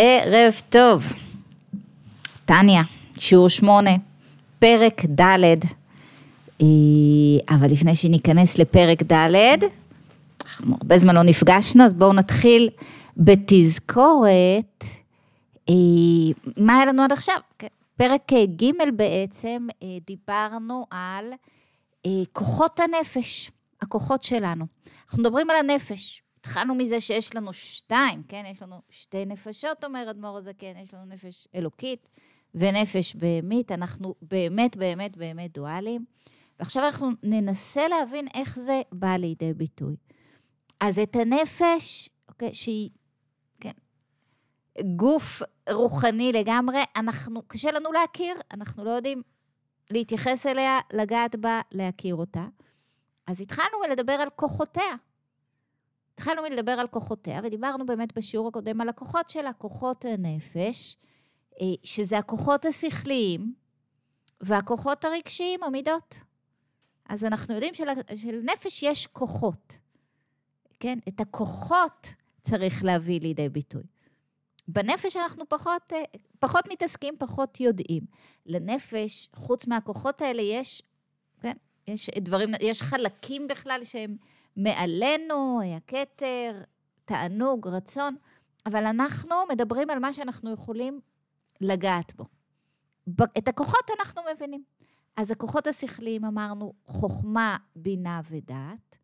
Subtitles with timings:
[0.00, 1.12] ערב טוב.
[2.44, 2.82] טניה,
[3.18, 3.90] שיעור שמונה,
[4.58, 5.30] פרק ד',
[6.62, 6.66] אה,
[7.50, 9.62] אבל לפני שניכנס לפרק ד',
[10.44, 12.68] אנחנו הרבה זמן לא נפגשנו, אז בואו נתחיל
[13.16, 14.84] בתזכורת,
[15.68, 15.74] אה,
[16.56, 17.36] מה היה לנו עד עכשיו?
[17.58, 21.32] כן, פרק ג' בעצם אה, דיברנו על
[22.32, 23.50] כוחות הנפש,
[23.82, 24.66] הכוחות שלנו.
[25.06, 26.22] אנחנו מדברים על הנפש.
[26.48, 28.44] התחלנו מזה שיש לנו שתיים, כן?
[28.46, 32.10] יש לנו שתי נפשות, אומר אדמו"ר הזקן, יש לנו נפש אלוקית
[32.54, 33.72] ונפש בהמית.
[33.72, 36.04] אנחנו באמת, באמת, באמת דואליים.
[36.58, 39.96] ועכשיו אנחנו ננסה להבין איך זה בא לידי ביטוי.
[40.80, 42.90] אז את הנפש, אוקיי, שהיא,
[43.60, 43.72] כן,
[44.96, 49.22] גוף רוחני לגמרי, אנחנו, קשה לנו להכיר, אנחנו לא יודעים
[49.90, 52.46] להתייחס אליה, לגעת בה, להכיר אותה.
[53.26, 54.94] אז התחלנו לדבר על כוחותיה.
[56.18, 60.96] התחלנו מלדבר על כוחותיה, ודיברנו באמת בשיעור הקודם על הכוחות שלה, כוחות הנפש,
[61.60, 63.54] אה, שזה הכוחות השכליים
[64.40, 66.14] והכוחות הרגשיים, המידות.
[67.08, 67.84] אז אנחנו יודעים של,
[68.16, 69.78] שלנפש יש כוחות,
[70.80, 70.98] כן?
[71.08, 73.82] את הכוחות צריך להביא לידי ביטוי.
[74.68, 76.02] בנפש אנחנו פחות, אה,
[76.38, 78.02] פחות מתעסקים, פחות יודעים.
[78.46, 80.82] לנפש, חוץ מהכוחות האלה, יש,
[81.40, 84.16] כן, יש דברים, יש חלקים בכלל שהם
[84.58, 86.62] מעלינו, הכתר,
[87.04, 88.16] תענוג, רצון,
[88.66, 91.00] אבל אנחנו מדברים על מה שאנחנו יכולים
[91.60, 92.24] לגעת בו.
[93.38, 94.64] את הכוחות אנחנו מבינים.
[95.16, 98.98] אז הכוחות השכליים, אמרנו, חוכמה, בינה ודעת.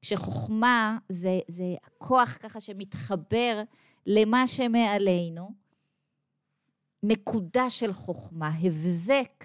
[0.00, 3.62] כשחוכמה זה, זה הכוח ככה שמתחבר
[4.06, 5.54] למה שמעלינו,
[7.02, 9.44] נקודה של חוכמה, הבזק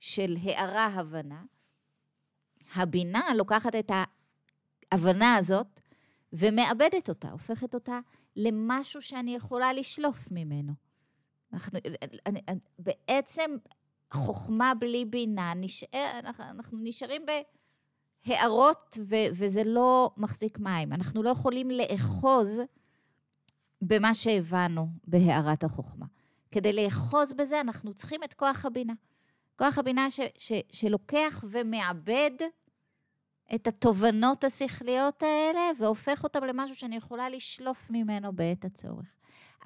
[0.00, 1.42] של הערה הבנה.
[2.74, 3.90] הבינה לוקחת את
[4.92, 5.80] ההבנה הזאת
[6.32, 7.98] ומאבדת אותה, הופכת אותה
[8.36, 10.72] למשהו שאני יכולה לשלוף ממנו.
[11.52, 11.78] אנחנו,
[12.26, 13.50] אני, אני, בעצם
[14.12, 17.22] חוכמה בלי בינה, נשאר, אנחנו, נשארים
[18.26, 20.92] בהערות ו, וזה לא מחזיק מים.
[20.92, 22.60] אנחנו לא יכולים לאחוז
[23.82, 26.06] במה שהבנו בהערת החוכמה.
[26.50, 28.92] כדי לאחוז בזה אנחנו צריכים את כוח הבינה.
[29.58, 32.30] כוח הבינה ש, ש, שלוקח ומעבד
[33.54, 39.06] את התובנות השכליות האלה והופך אותן למשהו שאני יכולה לשלוף ממנו בעת הצורך.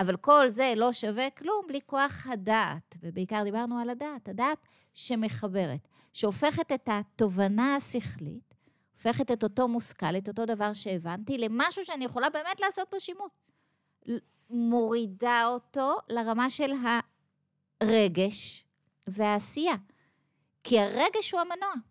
[0.01, 4.59] אבל כל זה לא שווה כלום בלי כוח הדעת, ובעיקר דיברנו על הדעת, הדעת
[4.95, 8.55] שמחברת, שהופכת את התובנה השכלית,
[8.95, 13.31] הופכת את אותו מושכל, את אותו דבר שהבנתי, למשהו שאני יכולה באמת לעשות בו שימוש.
[14.51, 16.71] מורידה אותו לרמה של
[17.83, 18.65] הרגש
[19.07, 19.75] והעשייה.
[20.65, 21.90] כי הרגש הוא המנוע.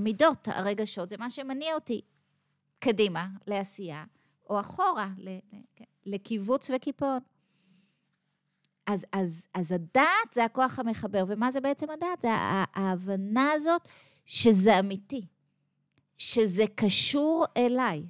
[0.00, 2.00] המידות, הרגשות, זה מה שמניע אותי
[2.78, 4.04] קדימה לעשייה,
[4.50, 5.08] או אחורה,
[5.76, 7.18] כן, לקיבוץ וקיפאון.
[8.86, 12.20] אז, אז, אז הדעת זה הכוח המחבר, ומה זה בעצם הדעת?
[12.20, 13.88] זה ההבנה הזאת
[14.26, 15.26] שזה אמיתי,
[16.18, 18.02] שזה קשור אליי.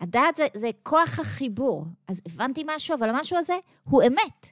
[0.00, 1.84] הדעת זה, זה כוח החיבור.
[2.08, 4.46] אז הבנתי משהו, אבל המשהו הזה הוא אמת.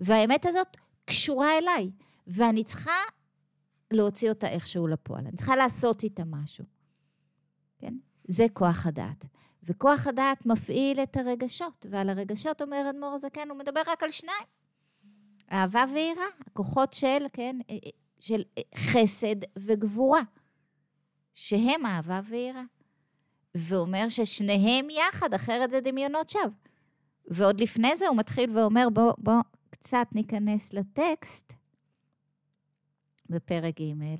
[0.00, 1.90] והאמת הזאת קשורה אליי.
[2.26, 2.92] ואני צריכה
[3.90, 5.26] להוציא אותה איכשהו לפועל.
[5.26, 6.64] אני צריכה לעשות איתה משהו.
[7.78, 7.94] כן?
[8.28, 9.24] זה כוח הדעת.
[9.62, 14.44] וכוח הדעת מפעיל את הרגשות, ועל הרגשות, אומר אדמו"ר הזקן, הוא מדבר רק על שניים.
[15.52, 17.90] אהבה ויראה, הכוחות של, כן, אה, אה,
[18.20, 20.22] של אה, חסד וגבורה,
[21.34, 22.62] שהם אהבה ויראה.
[23.54, 26.50] ואומר ששניהם יחד, אחרת זה דמיונות שווא.
[27.26, 31.52] ועוד לפני זה הוא מתחיל ואומר, בואו בוא קצת ניכנס לטקסט.
[33.30, 34.14] בפרק ג',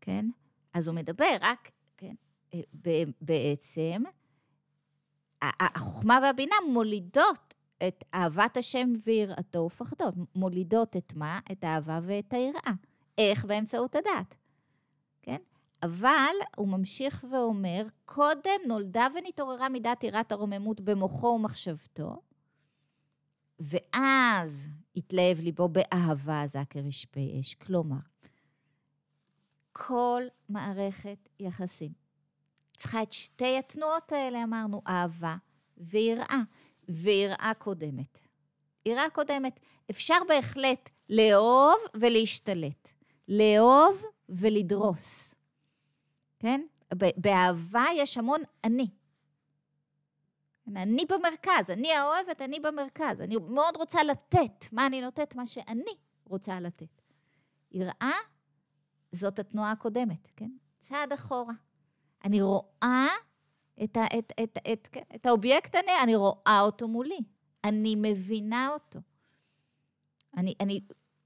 [0.00, 0.26] כן?
[0.74, 2.14] אז הוא מדבר רק, כן,
[2.54, 2.60] אה,
[3.20, 4.02] בעצם,
[5.42, 7.54] החוכמה והבינה מולידות
[7.88, 10.04] את אהבת השם ויראתו ופחדו.
[10.34, 11.40] מולידות את מה?
[11.52, 12.72] את האהבה ואת היראה.
[13.18, 13.44] איך?
[13.44, 14.34] באמצעות הדעת,
[15.22, 15.38] כן?
[15.82, 22.22] אבל הוא ממשיך ואומר, קודם נולדה ונתעוררה מידת יראת הרוממות במוחו ומחשבתו,
[23.60, 27.54] ואז התלהב ליבו באהבה עזה כרשפי אש.
[27.54, 27.96] כלומר,
[29.72, 31.92] כל מערכת יחסים.
[32.76, 35.36] צריכה את שתי התנועות האלה, אמרנו, אהבה
[35.76, 36.40] ויראה,
[36.88, 38.20] ויראה קודמת.
[38.86, 39.60] יראה קודמת.
[39.90, 42.88] אפשר בהחלט לאהוב ולהשתלט.
[43.28, 45.34] לאהוב ולדרוס.
[46.38, 46.60] כן?
[47.16, 48.88] באהבה יש המון אני.
[50.76, 53.20] אני במרכז, אני האוהבת, אני במרכז.
[53.20, 54.72] אני מאוד רוצה לתת.
[54.72, 55.34] מה אני נותנת?
[55.34, 55.94] מה שאני
[56.24, 57.02] רוצה לתת.
[57.72, 58.16] יראה
[59.12, 60.50] זאת התנועה הקודמת, כן?
[60.80, 61.54] צעד אחורה.
[62.24, 63.06] אני רואה
[63.84, 67.20] את, ה, את, את, את, כן, את האובייקט, אני, אני רואה אותו מולי.
[67.64, 68.98] אני מבינה אותו.
[70.36, 70.80] אני, אני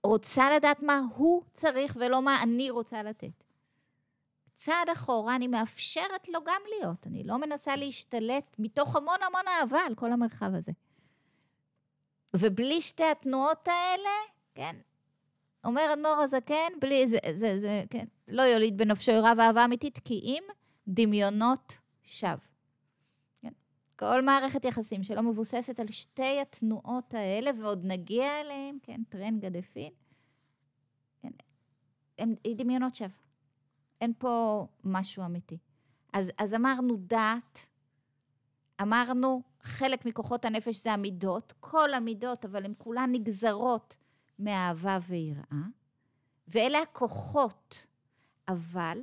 [0.05, 3.44] רוצה לדעת מה הוא צריך ולא מה אני רוצה לתת.
[4.55, 7.06] צעד אחורה, אני מאפשרת לו גם להיות.
[7.06, 10.73] אני לא מנסה להשתלט מתוך המון המון אהבה על כל המרחב הזה.
[12.37, 14.11] ובלי שתי התנועות האלה,
[14.55, 14.76] כן,
[15.64, 20.14] אומר אדמו"ר הזקן, בלי, זה, זה, זה, כן, לא יוליד בנפשו יראה ואהבה אמיתית, כי
[20.14, 20.42] אם
[20.88, 22.36] דמיונות שווא.
[23.42, 23.52] כן?
[23.98, 29.92] כל מערכת יחסים שלא מבוססת על שתי התנועות האלה, ועוד נגיע אליהן, כן, טרן גדפין,
[31.22, 31.30] כן,
[32.18, 33.08] הם, הם דמיונות שווא.
[34.00, 35.58] אין פה משהו אמיתי.
[36.12, 37.66] אז, אז אמרנו דעת,
[38.82, 43.96] אמרנו חלק מכוחות הנפש זה המידות, כל המידות, אבל הן כולן נגזרות
[44.38, 45.62] מאהבה ויראה,
[46.49, 47.87] ואלה הכוחות.
[48.49, 48.99] אבל,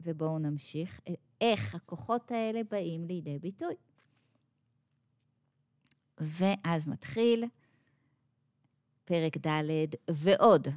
[0.00, 1.00] ובואו נמשיך,
[1.40, 3.74] איך הכוחות האלה באים לידי ביטוי.
[6.18, 7.44] ואז מתחיל
[9.04, 10.68] פרק ד' ועוד.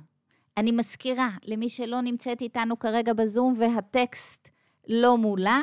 [0.57, 4.49] אני מזכירה למי שלא נמצאת איתנו כרגע בזום והטקסט
[4.87, 5.61] לא מולה,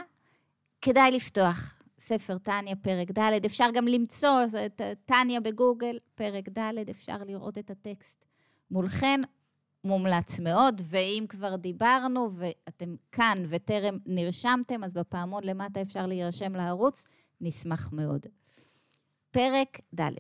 [0.81, 7.17] כדאי לפתוח ספר טניה, פרק ד', אפשר גם למצוא את טניה בגוגל, פרק ד', אפשר
[7.27, 8.25] לראות את הטקסט
[8.73, 9.21] מולכן,
[9.85, 17.05] מומלץ מאוד, ואם כבר דיברנו ואתם כאן וטרם נרשמתם, אז בפעמון למטה אפשר להירשם לערוץ,
[17.41, 18.27] נשמח מאוד.
[19.31, 20.11] פרק ד'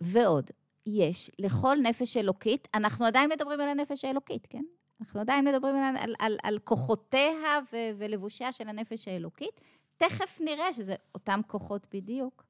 [0.00, 0.50] ועוד,
[0.86, 4.64] יש לכל נפש אלוקית, אנחנו עדיין מדברים על הנפש האלוקית, כן?
[5.00, 9.60] אנחנו עדיין מדברים על, על, על, על כוחותיה ו, ולבושיה של הנפש האלוקית.
[9.96, 12.44] תכף נראה שזה אותם כוחות בדיוק,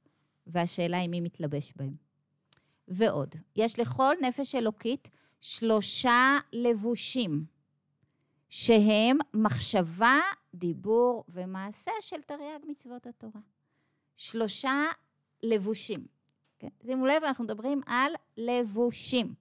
[0.46, 2.07] והשאלה היא מי מתלבש בהם.
[2.88, 7.44] ועוד, יש לכל נפש אלוקית שלושה לבושים,
[8.48, 10.20] שהם מחשבה,
[10.54, 13.40] דיבור ומעשה של תרי"ג מצוות התורה.
[14.16, 14.84] שלושה
[15.42, 16.06] לבושים.
[16.58, 16.68] כן?
[16.86, 19.34] שימו לב, אנחנו מדברים על לבושים.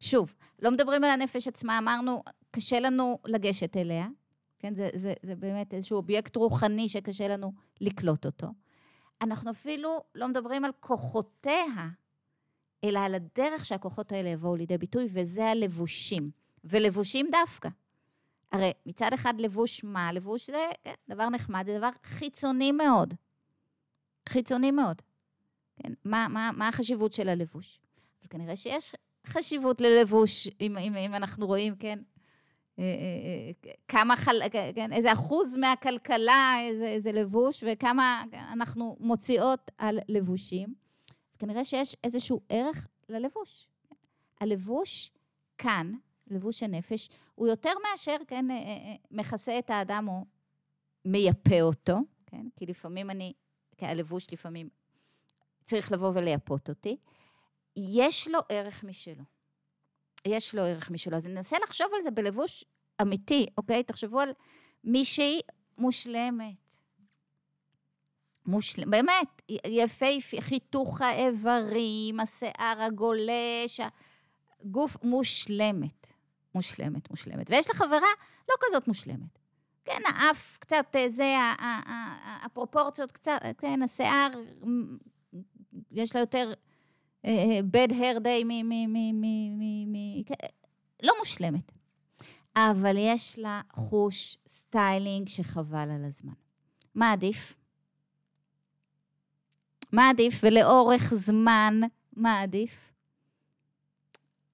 [0.00, 4.06] שוב, לא מדברים על הנפש עצמה, אמרנו, קשה לנו לגשת אליה,
[4.58, 4.74] כן?
[4.74, 8.46] זה, זה, זה באמת איזשהו אובייקט רוחני שקשה לנו לקלוט אותו.
[9.20, 11.64] אנחנו אפילו לא מדברים על כוחותיה,
[12.84, 16.30] אלא על הדרך שהכוחות האלה יבואו לידי ביטוי, וזה הלבושים.
[16.64, 17.68] ולבושים דווקא.
[18.52, 20.12] הרי מצד אחד לבוש מה?
[20.12, 23.14] לבוש זה כן, דבר נחמד, זה דבר חיצוני מאוד.
[24.28, 25.02] חיצוני מאוד.
[25.82, 25.92] כן?
[26.04, 27.80] מה, מה, מה החשיבות של הלבוש?
[28.20, 28.94] אבל כנראה שיש
[29.26, 31.98] חשיבות ללבוש, אם, אם, אם אנחנו רואים, כן,
[32.78, 32.88] אה, אה,
[33.66, 34.42] אה, כמה, חל...
[34.74, 40.83] כן, איזה אחוז מהכלכלה, איזה, איזה לבוש, וכמה אנחנו מוציאות על לבושים.
[41.34, 43.68] אז כנראה שיש איזשהו ערך ללבוש.
[44.40, 45.12] הלבוש
[45.58, 45.92] כאן,
[46.26, 48.46] לבוש הנפש, הוא יותר מאשר, כן,
[49.10, 50.24] מכסה את האדם או
[51.04, 51.96] מייפה אותו,
[52.26, 52.46] כן?
[52.56, 53.32] כי לפעמים אני,
[53.76, 54.68] כי הלבוש לפעמים
[55.64, 56.96] צריך לבוא ולייפות אותי.
[57.76, 59.24] יש לו ערך משלו.
[60.24, 61.16] יש לו ערך משלו.
[61.16, 62.64] אז ננסה לחשוב על זה בלבוש
[63.02, 63.82] אמיתי, אוקיי?
[63.82, 64.30] תחשבו על
[64.84, 65.40] מישהי
[65.78, 66.54] מושלמת.
[68.46, 73.80] מושלם, באמת, יפהפה, חיתוך האיברים, השיער הגולש,
[74.64, 76.06] גוף מושלמת.
[76.54, 77.50] מושלמת, מושלמת.
[77.50, 78.08] ויש לה חברה
[78.48, 79.38] לא כזאת מושלמת.
[79.84, 81.34] כן, האף קצת, אה, זה,
[82.44, 84.30] הפרופורציות קצת, כן, השיער,
[85.90, 86.52] יש לה יותר
[87.24, 88.48] אה, אה, bad hair day מ...
[88.48, 90.34] מ, מ, מ, מ, מ כן,
[91.02, 91.72] לא מושלמת.
[92.56, 96.32] אבל יש לה חוש סטיילינג שחבל על הזמן.
[96.94, 97.56] מה עדיף?
[99.94, 100.40] מה עדיף?
[100.42, 101.80] ולאורך זמן,
[102.12, 102.92] מה עדיף?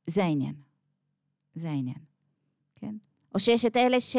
[0.07, 0.55] זה העניין.
[1.55, 2.05] זה העניין,
[2.77, 2.95] כן?
[3.35, 4.17] או שיש את אלה ש...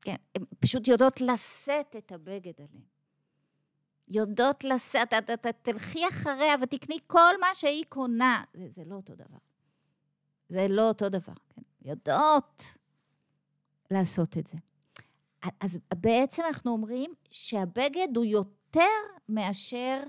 [0.00, 2.84] כן, הן פשוט יודעות לשאת את הבגד עליהן.
[4.08, 8.44] יודעות לשאת, את, את, את תלכי אחריה ותקני כל מה שהיא קונה.
[8.54, 9.38] זה, זה לא אותו דבר.
[10.48, 11.62] זה לא אותו דבר, כן?
[11.82, 12.62] יודעות
[13.90, 14.58] לעשות את זה.
[15.60, 18.56] אז בעצם אנחנו אומרים שהבגד הוא יותר
[19.28, 20.02] מאשר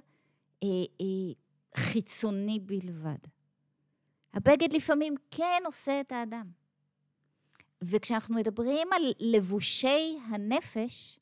[0.63, 0.67] אה,
[1.01, 1.33] אה,
[1.77, 3.17] חיצוני בלבד.
[4.33, 6.51] הבגד לפעמים כן עושה את האדם.
[7.81, 11.19] וכשאנחנו מדברים על לבושי הנפש,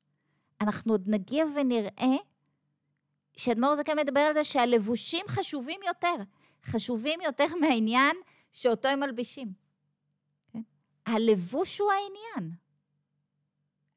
[0.61, 2.17] אנחנו עוד נגיע ונראה
[3.37, 6.15] שאדמו"ר זקן מדבר על זה שהלבושים חשובים יותר,
[6.65, 8.15] חשובים יותר מהעניין
[8.51, 9.53] שאותו הם מלבישים.
[10.53, 10.61] כן?
[11.05, 12.55] הלבוש הוא העניין.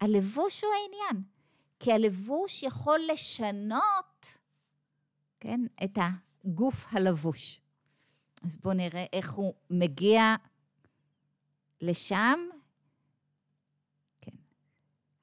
[0.01, 1.38] הלבוש הוא העניין.
[1.81, 4.39] כי הלבוש יכול לשנות,
[5.41, 7.61] כן, את הגוף הלבוש.
[8.45, 10.35] אז בואו נראה איך הוא מגיע
[11.81, 12.39] לשם.
[14.21, 14.37] כן.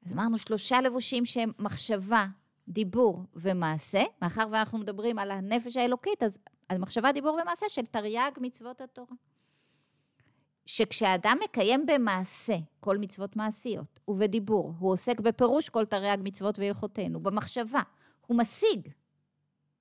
[0.05, 2.25] אז אמרנו שלושה לבושים שהם מחשבה,
[2.67, 6.37] דיבור ומעשה, מאחר ואנחנו מדברים על הנפש האלוקית, אז
[6.69, 9.15] על מחשבה, דיבור ומעשה של תרי"ג מצוות התורה.
[10.65, 17.81] שכשאדם מקיים במעשה כל מצוות מעשיות, ובדיבור, הוא עוסק בפירוש כל תרי"ג מצוות והלכותינו, במחשבה,
[18.27, 18.87] הוא משיג,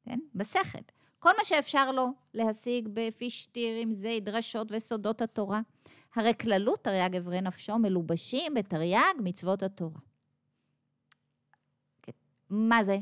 [0.05, 0.19] כן?
[0.35, 0.79] בשכל.
[1.19, 5.61] כל מה שאפשר לו להשיג בפי שטירים, זה דרשות וסודות התורה.
[6.14, 10.00] הרי כללות תרי"ג אברי נפשו מלובשים בתרי"ג מצוות התורה.
[12.03, 12.12] כן.
[12.50, 12.99] מה זה?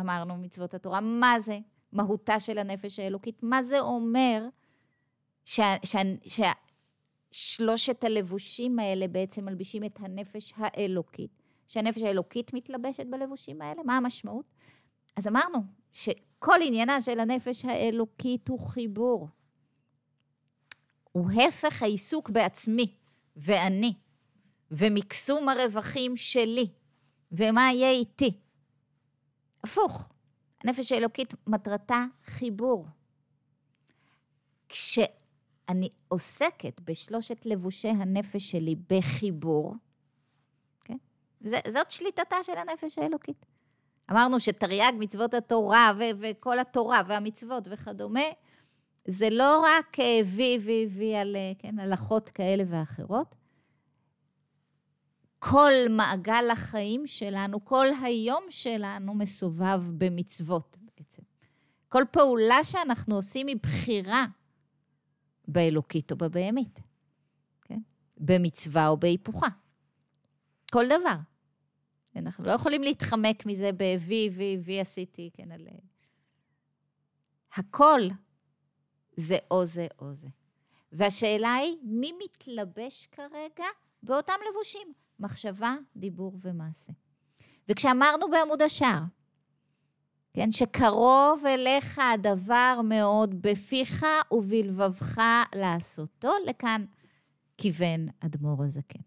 [0.00, 1.00] אמרנו מצוות התורה.
[1.00, 1.58] מה זה?
[1.92, 3.42] מהותה של הנפש האלוקית.
[3.42, 4.48] מה זה אומר
[7.34, 11.30] ששלושת הלבושים האלה בעצם מלבישים את הנפש האלוקית?
[11.68, 13.82] שהנפש האלוקית מתלבשת בלבושים האלה?
[13.82, 14.44] מה המשמעות?
[15.16, 15.58] אז אמרנו
[15.92, 19.28] שכל עניינה של הנפש האלוקית הוא חיבור.
[21.12, 22.94] הוא הפך העיסוק בעצמי
[23.36, 23.94] ואני,
[24.70, 26.68] ומקסום הרווחים שלי,
[27.32, 28.40] ומה יהיה איתי.
[29.64, 30.12] הפוך,
[30.64, 32.86] הנפש האלוקית מטרתה חיבור.
[35.66, 39.74] כשאני עוסקת בשלושת לבושי הנפש שלי בחיבור,
[40.84, 40.96] כן?
[41.42, 43.46] זאת שליטתה של הנפש האלוקית.
[44.10, 48.20] אמרנו שתרי"ג מצוות התורה ו- וכל התורה והמצוות וכדומה,
[49.08, 53.34] זה לא רק וי וי וי על כן, הלכות כאלה ואחרות.
[55.38, 61.22] כל מעגל החיים שלנו, כל היום שלנו מסובב במצוות בעצם.
[61.88, 64.26] כל פעולה שאנחנו עושים היא בחירה
[65.48, 66.80] באלוקית או בבהמית,
[67.62, 67.80] כן?
[68.16, 69.48] במצווה או בהיפוכה.
[70.72, 71.16] כל דבר.
[72.16, 75.68] אנחנו לא יכולים להתחמק מזה ב"וי, וי, וי עשיתי", כן, על...
[77.54, 78.00] הכל
[79.16, 80.28] זה או זה או זה.
[80.92, 83.64] והשאלה היא, מי מתלבש כרגע
[84.02, 84.92] באותם לבושים?
[85.20, 86.92] מחשבה, דיבור ומעשה.
[87.68, 89.02] וכשאמרנו בעמוד השער,
[90.34, 95.20] כן, שקרוב אליך הדבר מאוד בפיך ובלבבך
[95.54, 96.84] לעשותו, לכאן
[97.58, 99.00] כיוון אדמו"ר הזקן.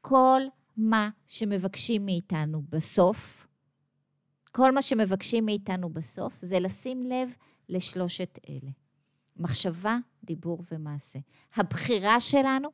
[0.00, 0.40] כל
[0.76, 3.46] מה שמבקשים מאיתנו בסוף,
[4.52, 7.34] כל מה שמבקשים מאיתנו בסוף, זה לשים לב
[7.68, 8.70] לשלושת אלה.
[9.36, 11.18] מחשבה, דיבור ומעשה.
[11.56, 12.68] הבחירה שלנו,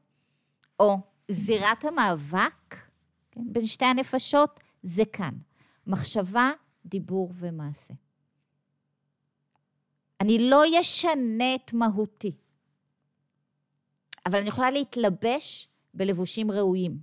[0.81, 0.97] או
[1.31, 2.77] זירת המאבק
[3.31, 5.35] כן, בין שתי הנפשות, זה כאן.
[5.87, 6.51] מחשבה,
[6.89, 7.95] דיבור ומעשה.
[10.21, 12.37] אני לא אשנה את מהותי,
[14.27, 16.99] אבל אני יכולה להתלבש בלבושים ראויים.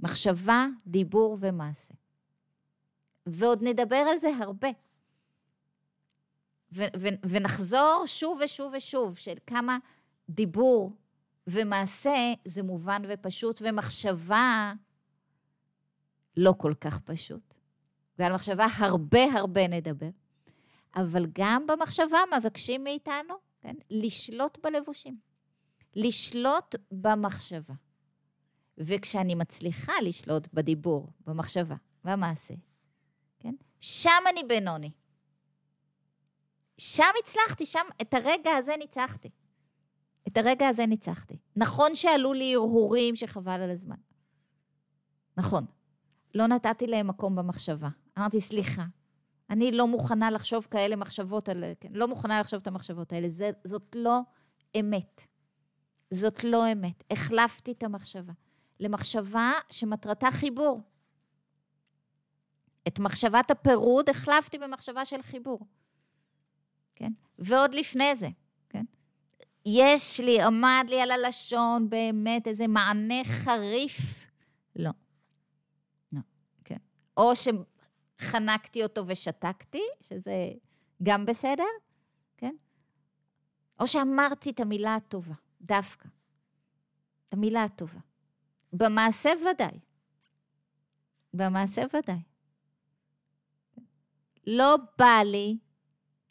[0.00, 1.94] מחשבה, דיבור ומעשה.
[3.26, 4.68] ועוד נדבר על זה הרבה.
[6.72, 9.78] ו- ו- ונחזור שוב ושוב ושוב של כמה
[10.28, 10.96] דיבור
[11.46, 14.72] ומעשה זה מובן ופשוט, ומחשבה
[16.36, 17.61] לא כל כך פשוט.
[18.18, 20.08] ועל מחשבה הרבה הרבה נדבר.
[20.96, 25.18] אבל גם במחשבה מבקשים מאיתנו, כן, לשלוט בלבושים.
[25.94, 27.74] לשלוט במחשבה.
[28.78, 32.54] וכשאני מצליחה לשלוט בדיבור, במחשבה, במעשה,
[33.40, 33.54] כן?
[33.80, 34.90] שם אני בינוני.
[36.78, 39.30] שם הצלחתי, שם, את הרגע הזה ניצחתי.
[40.28, 41.38] את הרגע הזה ניצחתי.
[41.56, 43.96] נכון שעלו לי הרהורים שחבל על הזמן.
[45.36, 45.66] נכון.
[46.34, 47.88] לא נתתי להם מקום במחשבה.
[48.18, 48.84] אמרתי, סליחה,
[49.50, 51.64] אני לא מוכנה לחשוב כאלה מחשבות על...
[51.80, 53.28] כן, לא מוכנה לחשוב את המחשבות האלה.
[53.28, 54.20] זה, זאת לא
[54.80, 55.26] אמת.
[56.10, 57.04] זאת לא אמת.
[57.10, 58.32] החלפתי את המחשבה.
[58.80, 60.80] למחשבה שמטרתה חיבור.
[62.88, 65.66] את מחשבת הפירוד החלפתי במחשבה של חיבור.
[66.94, 67.12] כן?
[67.38, 68.28] ועוד לפני זה,
[68.68, 68.84] כן?
[69.66, 74.26] יש לי, עמד לי על הלשון באמת איזה מענה חריף.
[74.76, 74.90] לא.
[76.12, 76.20] לא,
[76.64, 76.76] כן.
[77.16, 77.36] או
[78.22, 80.52] שחנקתי אותו ושתקתי, שזה
[81.02, 81.64] גם בסדר,
[82.36, 82.54] כן?
[83.80, 86.08] או שאמרתי את המילה הטובה, דווקא.
[87.28, 88.00] את המילה הטובה.
[88.72, 89.78] במעשה ודאי.
[91.34, 92.22] במעשה ודאי.
[94.46, 95.58] לא בא לי,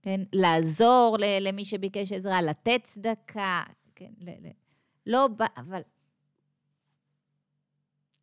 [0.01, 3.63] כן, לעזור למי שביקש עזרה, לתת צדקה,
[3.95, 4.13] כן,
[5.05, 5.81] לא בא, אבל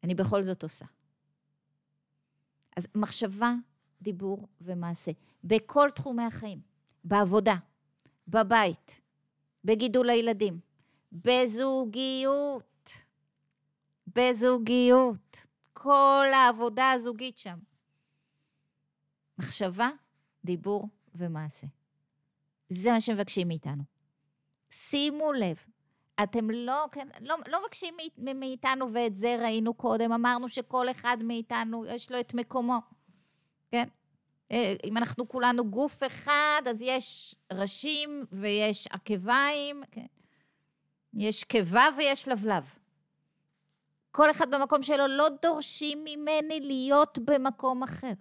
[0.04, 0.84] אני בכל זאת עושה.
[2.78, 3.54] אז מחשבה,
[4.02, 5.10] דיבור ומעשה,
[5.44, 6.60] בכל תחומי החיים,
[7.04, 7.54] בעבודה,
[8.28, 9.00] בבית,
[9.64, 10.60] בגידול הילדים,
[11.12, 12.90] בזוגיות,
[14.06, 15.46] בזוגיות.
[15.72, 17.58] כל העבודה הזוגית שם.
[19.38, 19.88] מחשבה,
[20.44, 21.66] דיבור ומעשה.
[22.68, 23.82] זה מה שמבקשים מאיתנו.
[24.70, 25.56] שימו לב,
[26.22, 31.86] אתם לא, כן, לא, לא מבקשים מאיתנו, ואת זה ראינו קודם, אמרנו שכל אחד מאיתנו,
[31.86, 32.78] יש לו את מקומו,
[33.70, 33.88] כן?
[34.52, 40.06] אה, אם אנחנו כולנו גוף אחד, אז יש ראשים ויש עקביים, כן?
[41.14, 42.78] יש קיבה ויש לבלב.
[44.10, 48.12] כל אחד במקום שלו, לא דורשים ממני להיות במקום אחר.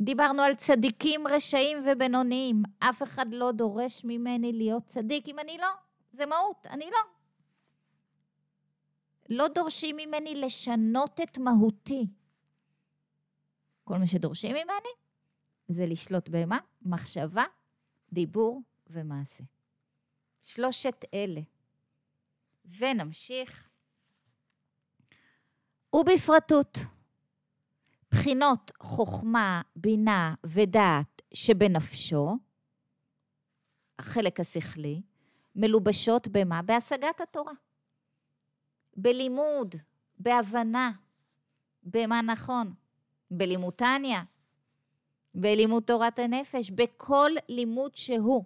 [0.00, 2.62] דיברנו על צדיקים, רשעים ובינוניים.
[2.78, 5.68] אף אחד לא דורש ממני להיות צדיק אם אני לא.
[6.12, 6.98] זה מהות, אני לא.
[9.28, 12.06] לא דורשים ממני לשנות את מהותי.
[13.84, 14.92] כל מה שדורשים ממני
[15.68, 16.58] זה לשלוט במה?
[16.82, 17.44] מחשבה,
[18.12, 19.44] דיבור ומעשה.
[20.42, 21.40] שלושת אלה.
[22.78, 23.68] ונמשיך.
[25.94, 26.78] ובפרטות,
[28.10, 32.38] בחינות חוכמה, בינה ודעת שבנפשו,
[33.98, 35.02] החלק השכלי,
[35.56, 36.62] מלובשות במה?
[36.62, 37.52] בהשגת התורה.
[38.96, 39.74] בלימוד,
[40.18, 40.92] בהבנה,
[41.82, 42.74] במה נכון,
[43.30, 44.22] בלימוד טניה,
[45.34, 48.44] בלימוד תורת הנפש, בכל לימוד שהוא.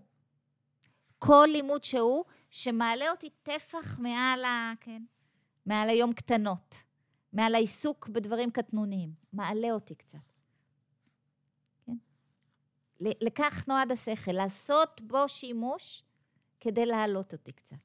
[1.19, 5.03] כל לימוד שהוא, שמעלה אותי טפח מעל, ה, כן,
[5.67, 6.75] מעל היום קטנות,
[7.33, 10.19] מעל העיסוק בדברים קטנוניים, מעלה אותי קצת.
[11.87, 11.97] כן?
[13.01, 16.03] לכך נועד השכל, לעשות בו שימוש
[16.61, 17.77] כדי להעלות אותי קצת.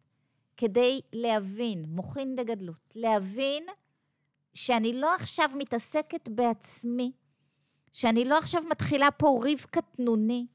[0.58, 3.63] כדי להבין, מוחין דגדלות, להבין
[4.54, 7.12] שאני לא עכשיו מתעסקת בעצמי,
[7.92, 10.48] שאני לא עכשיו מתחילה פה ריב קטנוני,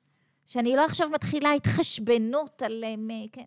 [0.46, 2.85] שאני לא עכשיו מתחילה התחשבנות על...
[2.85, 2.94] אה,
[3.32, 3.44] כן,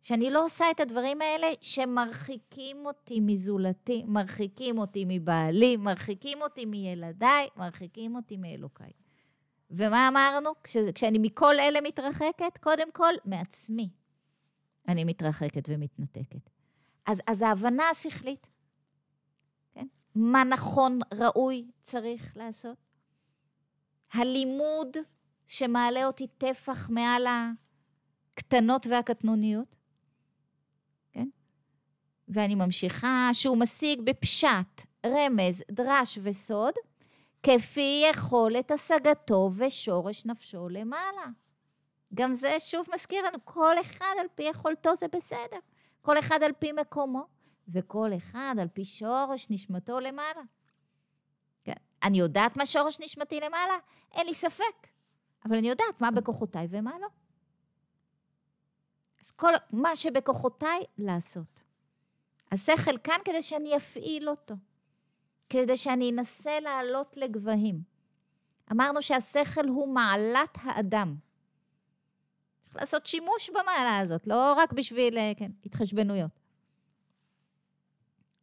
[0.00, 7.48] שאני לא עושה את הדברים האלה שמרחיקים אותי מזולתי, מרחיקים אותי מבעלי, מרחיקים אותי מילדיי,
[7.56, 8.90] מרחיקים אותי מאלוקיי.
[9.70, 10.50] ומה אמרנו?
[10.64, 13.90] כש, כשאני מכל אלה מתרחקת, קודם כל, מעצמי
[14.90, 16.50] אני מתרחקת ומתנתקת.
[17.06, 18.46] אז, אז ההבנה השכלית,
[19.72, 19.86] כן?
[20.14, 22.76] מה נכון, ראוי, צריך לעשות.
[24.12, 24.96] הלימוד
[25.46, 27.26] שמעלה אותי טפח מעל
[28.34, 29.76] הקטנות והקטנוניות,
[31.12, 31.28] כן?
[32.28, 36.74] ואני ממשיכה, שהוא משיג בפשט, רמז, דרש וסוד,
[37.42, 41.26] כפי יכולת השגתו ושורש נפשו למעלה.
[42.14, 45.58] גם זה שוב מזכיר לנו, כל אחד על פי יכולתו זה בסדר.
[46.02, 47.26] כל אחד על פי מקומו,
[47.68, 50.42] וכל אחד על פי שורש נשמתו למעלה.
[51.64, 51.74] כן.
[52.02, 53.74] אני יודעת מה שורש נשמתי למעלה?
[54.12, 54.86] אין לי ספק.
[55.44, 57.08] אבל אני יודעת מה בכוחותיי ומה לא.
[59.24, 61.62] אז כל מה שבכוחותיי, לעשות.
[62.52, 64.54] השכל כאן כדי שאני אפעיל אותו.
[65.50, 67.82] כדי שאני אנסה לעלות לגבהים.
[68.72, 71.16] אמרנו שהשכל הוא מעלת האדם.
[72.60, 76.40] צריך לעשות שימוש במעלה הזאת, לא רק בשביל, אה, כן, התחשבנויות.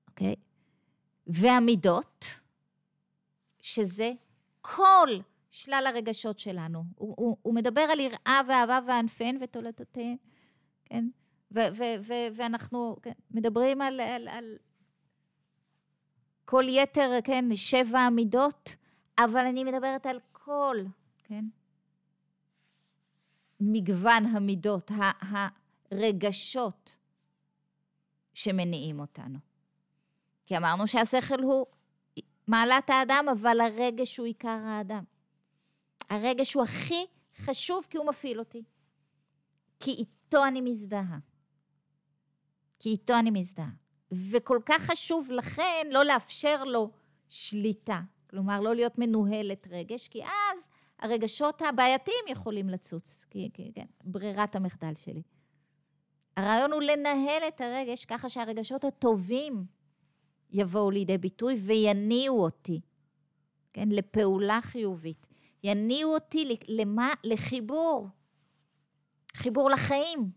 [0.07, 0.35] אוקיי?
[1.27, 2.25] והמידות,
[3.61, 4.11] שזה
[4.61, 5.07] כל
[5.51, 6.83] שלל הרגשות שלנו.
[6.95, 10.17] הוא, הוא, הוא מדבר על יראה ואהבה וענפן ותולדותיהן,
[10.85, 11.07] כן?
[11.51, 14.57] ו- ו- ו- ואנחנו כן, מדברים על, על, על
[16.49, 18.75] כל יתר, כן, שבע המידות,
[19.19, 20.77] אבל אני מדברת על כל,
[21.23, 21.45] כן?
[23.59, 24.91] מגוון המידות,
[25.91, 26.97] הרגשות
[28.33, 29.39] שמניעים אותנו.
[30.45, 31.65] כי אמרנו שהשכל הוא
[32.47, 35.03] מעלת האדם, אבל הרגש הוא עיקר האדם.
[36.09, 37.05] הרגש הוא הכי
[37.37, 38.63] חשוב כי הוא מפעיל אותי.
[39.79, 41.19] כי איתו אני מזדהה.
[42.79, 43.86] כי איתו אני מזדהה.
[44.11, 46.91] וכל כך חשוב לכן לא לאפשר לו
[47.29, 48.01] שליטה.
[48.29, 50.67] כלומר, לא להיות מנוהלת רגש, כי אז
[50.99, 55.21] הרגשות הבעייתיים יכולים לצוץ, כי, כי כן, ברירת המחדל שלי.
[56.37, 59.65] הרעיון הוא לנהל את הרגש ככה שהרגשות הטובים
[60.51, 62.81] יבואו לידי ביטוי ויניעו אותי,
[63.73, 65.27] כן, לפעולה חיובית.
[65.63, 67.13] יניעו אותי למה?
[67.23, 68.07] לחיבור.
[69.33, 70.31] חיבור לחיים.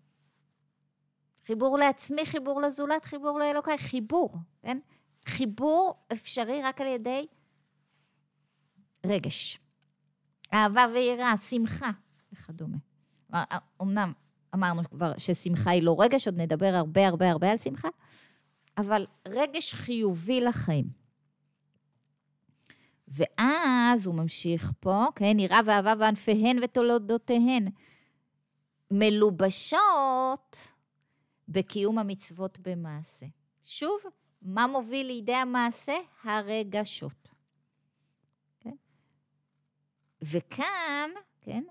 [1.51, 4.79] חיבור לעצמי, חיבור לזולת, חיבור לאלוקיי, חיבור, כן?
[5.27, 7.27] חיבור אפשרי רק על ידי
[9.07, 9.59] רגש.
[10.55, 11.91] אהבה ויראה, שמחה
[12.33, 12.77] וכדומה.
[13.83, 14.13] אמנם
[14.55, 17.89] אמרנו כבר ששמחה היא לא רגש, עוד נדבר הרבה הרבה הרבה על שמחה,
[18.79, 20.91] אבל רגש חיובי לחיים.
[23.09, 27.69] ואז הוא ממשיך פה, כן, יראה ואהבה וענפיהן ותולדותיהן
[28.91, 30.70] מלובשות
[31.51, 33.27] בקיום המצוות במעשה.
[33.63, 34.01] שוב,
[34.43, 35.95] מה מוביל לידי המעשה?
[36.23, 37.29] הרגשות.
[38.61, 38.75] כן?
[40.23, 41.11] וכאן,
[41.41, 41.65] כן,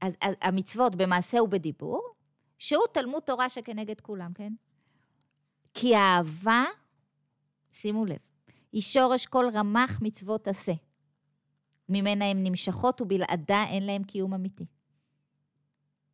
[0.00, 2.14] אז, אז המצוות במעשה ובדיבור,
[2.58, 4.52] שהוא תלמוד תורה שכנגד כולם, כן?
[5.74, 6.64] כי האהבה,
[7.72, 8.18] שימו לב,
[8.72, 10.72] היא שורש כל רמ"ח מצוות עשה.
[11.88, 14.66] ממנה הן נמשכות ובלעדה אין להן קיום אמיתי.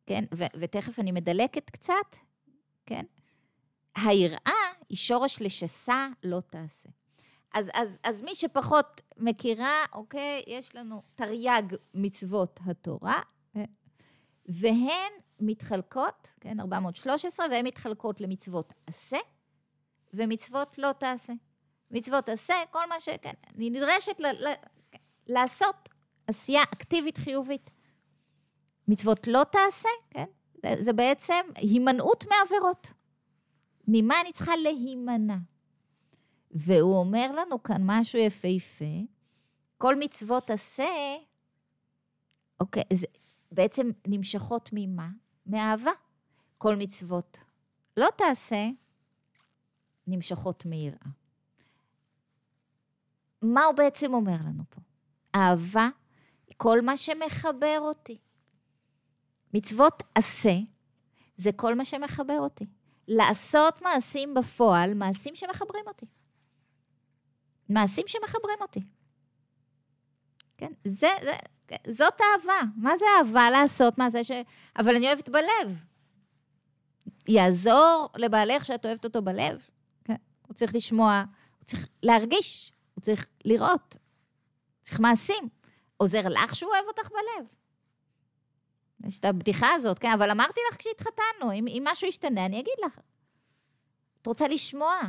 [0.05, 0.23] כן?
[0.35, 2.15] ו- ותכף אני מדלקת קצת,
[2.89, 3.05] כן?
[3.95, 6.89] היראה היא שורש לשסה לא תעשה.
[7.53, 13.21] אז, אז, אז מי שפחות מכירה, אוקיי, יש לנו תרי"ג מצוות התורה,
[13.53, 13.65] כן?
[14.45, 19.17] והן מתחלקות, כן, 413, והן מתחלקות למצוות עשה
[20.13, 21.33] ומצוות לא תעשה.
[21.91, 23.09] מצוות עשה, כל מה ש...
[23.21, 24.53] כן, אני נדרשת ל, ל,
[25.27, 25.89] לעשות
[26.27, 27.69] עשייה אקטיבית חיובית.
[28.87, 30.25] מצוות לא תעשה, כן?
[30.79, 32.93] זה, בעצם הימנעות מעבירות.
[33.87, 35.37] ממה אני צריכה להימנע?
[36.51, 38.85] והוא אומר לנו כאן משהו יפהפה,
[39.77, 41.15] כל מצוות עשה,
[42.59, 43.07] אוקיי, זה
[43.51, 45.09] בעצם נמשכות ממה?
[45.45, 45.91] מאהבה.
[46.57, 47.39] כל מצוות
[47.97, 48.69] לא תעשה,
[50.07, 51.07] נמשכות מיראה.
[53.41, 54.81] מה הוא בעצם אומר לנו פה?
[55.35, 55.89] אהבה
[56.47, 58.17] היא כל מה שמחבר אותי.
[59.53, 60.55] מצוות עשה
[61.37, 62.65] זה כל מה שמחבר אותי.
[63.07, 66.05] לעשות מעשים בפועל, מעשים שמחברים אותי.
[67.69, 68.79] מעשים שמחברים אותי.
[70.57, 71.31] כן, זה, זה,
[71.87, 72.61] זאת אהבה.
[72.77, 74.31] מה זה אהבה לעשות מעשה ש...
[74.79, 75.85] אבל אני אוהבת בלב.
[77.27, 79.69] יעזור לבעלך שאת אוהבת אותו בלב?
[80.03, 80.15] כן.
[80.47, 81.23] הוא צריך לשמוע,
[81.57, 83.97] הוא צריך להרגיש, הוא צריך לראות,
[84.81, 85.49] צריך מעשים.
[85.97, 87.47] עוזר לך שהוא אוהב אותך בלב.
[89.05, 92.73] יש את הבדיחה הזאת, כן, אבל אמרתי לך כשהתחתנו, אם, אם משהו ישתנה, אני אגיד
[92.85, 92.99] לך.
[94.21, 94.99] את רוצה לשמוע,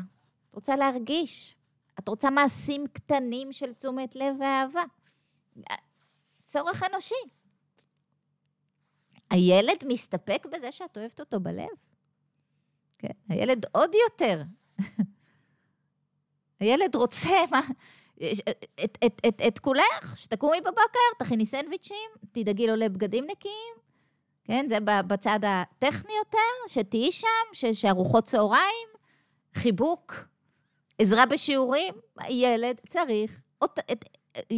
[0.50, 1.56] את רוצה להרגיש,
[1.98, 4.82] את רוצה מעשים קטנים של תשומת לב ואהבה.
[6.44, 7.14] צורך אנושי.
[9.30, 11.68] הילד מסתפק בזה שאת אוהבת אותו בלב?
[12.98, 14.42] כן, הילד עוד יותר.
[16.60, 17.60] הילד רוצה, מה,
[18.84, 23.74] את, את, את, את כולך, שתקומי בבוקר, תכיני סנדוויצ'ים, תדאגי לו לבגדים נקיים,
[24.50, 24.66] כן?
[24.68, 28.88] זה בצד הטכני יותר, שתהיי שם, שארוחות צהריים,
[29.54, 30.14] חיבוק,
[30.98, 31.94] עזרה בשיעורים,
[32.28, 34.04] ילד צריך, אות, את,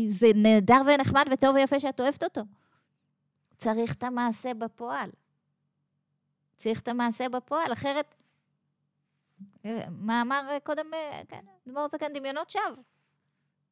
[0.06, 2.40] זה נהדר ונחמד וטוב ויפה שאת אוהבת אותו.
[3.56, 5.10] צריך את המעשה בפועל.
[6.56, 8.14] צריך את המעשה בפועל, אחרת...
[9.90, 10.86] מה אמר קודם,
[11.28, 12.82] כן, דמור זקן, דמיונות שווא.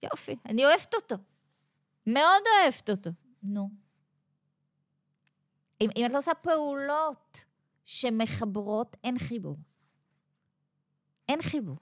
[0.03, 1.15] יופי, אני אוהבת אותו.
[2.07, 3.11] מאוד אוהבת אותו.
[3.43, 3.90] נו.
[5.81, 7.45] אם, אם את לא עושה פעולות
[7.85, 9.57] שמחברות, אין חיבור.
[11.29, 11.77] אין חיבור.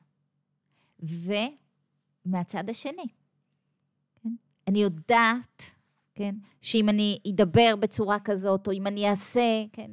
[2.26, 3.06] ומהצד השני,
[4.22, 4.34] כן?
[4.66, 5.62] אני יודעת,
[6.14, 9.90] כן, שאם אני אדבר בצורה כזאת, או אם אני אעשה, כן,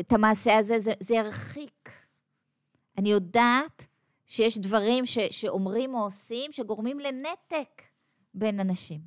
[0.00, 1.90] את המעשה הזה, זה, זה ירחיק.
[2.98, 3.86] אני יודעת
[4.26, 7.82] שיש דברים ש, שאומרים או עושים שגורמים לנתק
[8.34, 9.00] בין אנשים.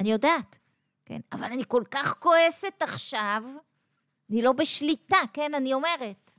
[0.00, 0.58] אני יודעת,
[1.06, 1.20] כן?
[1.32, 3.42] אבל אני כל כך כועסת עכשיו,
[4.30, 5.54] אני לא בשליטה, כן?
[5.54, 6.30] אני אומרת.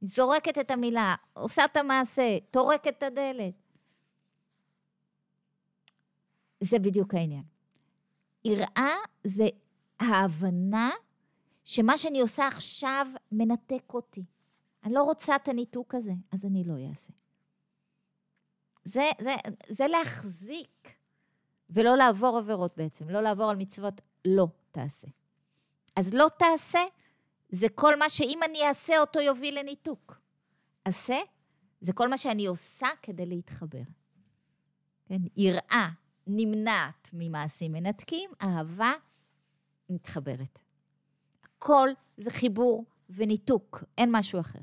[0.00, 3.54] זורקת את המילה, עושה את המעשה, טורקת את הדלת.
[6.60, 7.44] זה בדיוק העניין.
[8.44, 9.46] יראה זה
[10.00, 10.90] ההבנה
[11.64, 14.24] שמה שאני עושה עכשיו מנתק אותי.
[14.84, 17.12] אני לא רוצה את הניתוק הזה, אז אני לא אעשה.
[18.84, 19.30] זה, זה,
[19.68, 20.96] זה להחזיק,
[21.70, 25.08] ולא לעבור עבירות בעצם, לא לעבור על מצוות לא תעשה.
[25.96, 26.80] אז לא תעשה
[27.48, 30.20] זה כל מה שאם אני אעשה אותו יוביל לניתוק.
[30.84, 31.18] עשה
[31.80, 33.82] זה כל מה שאני עושה כדי להתחבר.
[35.06, 35.20] כן?
[35.36, 35.88] יראה
[36.26, 38.92] נמנעת ממעשים מנתקים, אהבה
[39.88, 40.58] מתחברת.
[41.44, 44.60] הכל זה חיבור וניתוק, אין משהו אחר.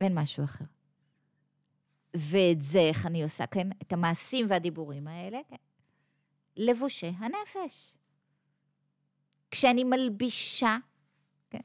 [0.00, 0.64] אין משהו אחר.
[2.16, 3.68] ואת זה, איך אני עושה, כן?
[3.82, 5.56] את המעשים והדיבורים האלה, כן?
[6.56, 7.96] לבושי הנפש.
[9.56, 10.76] כשאני מלבישה,
[11.50, 11.60] כן?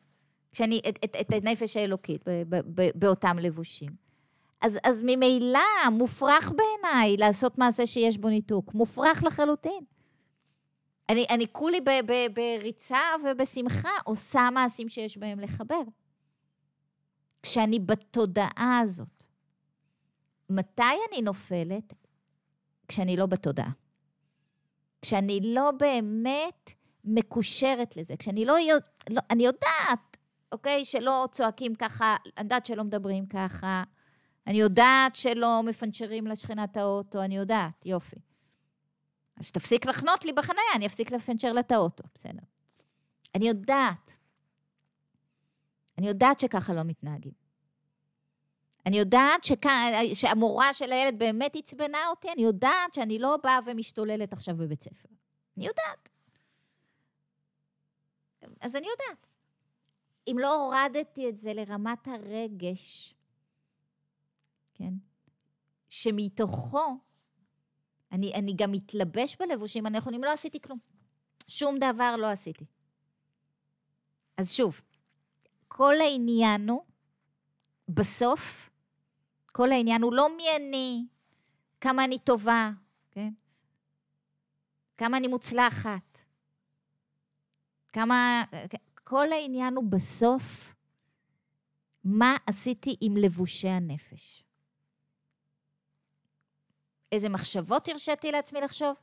[0.51, 3.89] כשאני, את, את, את הנפש האלוקית ב, ב, ב, באותם לבושים.
[4.61, 8.73] אז, אז ממילא מופרך בעיניי לעשות מעשה שיש בו ניתוק.
[8.73, 9.83] מופרך לחלוטין.
[11.09, 15.81] אני, אני כולי ב, ב, בריצה ובשמחה עושה מעשים שיש בהם לחבר.
[17.43, 19.23] כשאני בתודעה הזאת.
[20.49, 21.93] מתי אני נופלת?
[22.87, 23.71] כשאני לא בתודעה.
[25.01, 28.55] כשאני לא באמת מקושרת לזה, כשאני לא,
[29.09, 30.17] לא אני יודעת,
[30.51, 33.83] אוקיי, שלא צועקים ככה, אני יודעת שלא מדברים ככה,
[34.47, 38.15] אני יודעת שלא מפנצ'רים לשכנה את האוטו, אני יודעת, יופי.
[39.37, 42.41] אז שתפסיק לחנות לי בחניה, אני אפסיק לפנצ'ר לה את האוטו, בסדר.
[43.35, 44.11] אני יודעת.
[45.97, 47.41] אני יודעת שככה לא מתנהגים.
[48.85, 49.65] אני יודעת שכ...
[50.13, 55.09] שהמורה של הילד באמת עצבנה אותי, אני יודעת שאני לא באה ומשתוללת עכשיו בבית ספר.
[55.57, 56.09] אני יודעת.
[58.61, 59.27] אז אני יודעת.
[60.27, 63.15] אם לא הורדתי את זה לרמת הרגש,
[64.73, 64.93] כן?
[65.89, 66.97] שמתוכו
[68.11, 70.79] אני, אני גם מתלבש בלבושים הנכונים, לא עשיתי כלום.
[71.47, 72.65] שום דבר לא עשיתי.
[74.37, 74.81] אז שוב,
[75.67, 76.81] כל העניין הוא,
[77.89, 78.69] בסוף,
[79.51, 81.05] כל העניין הוא לא מי אני,
[81.81, 82.71] כמה אני טובה,
[83.11, 83.33] כן?
[84.97, 86.10] כמה אני מוצלחת,
[87.93, 88.43] כמה...
[89.03, 90.75] כל העניין הוא בסוף,
[92.03, 94.43] מה עשיתי עם לבושי הנפש.
[97.11, 98.95] איזה מחשבות הרשיתי לעצמי לחשוב?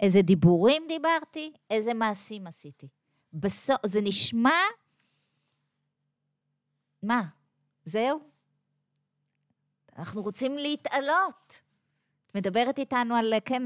[0.00, 1.52] איזה דיבורים דיברתי?
[1.70, 2.88] איזה מעשים עשיתי?
[3.32, 4.60] בסוף, זה נשמע...
[7.02, 7.22] מה?
[7.84, 8.20] זהו?
[9.98, 11.60] אנחנו רוצים להתעלות.
[12.26, 13.62] את מדברת איתנו על, כן,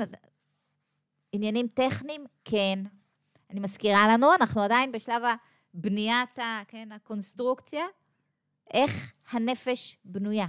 [1.33, 2.27] עניינים טכניים?
[2.45, 2.79] כן.
[3.51, 5.23] אני מזכירה לנו, אנחנו עדיין בשלב
[5.75, 7.85] הבניית, כן, הקונסטרוקציה,
[8.75, 10.47] איך הנפש בנויה.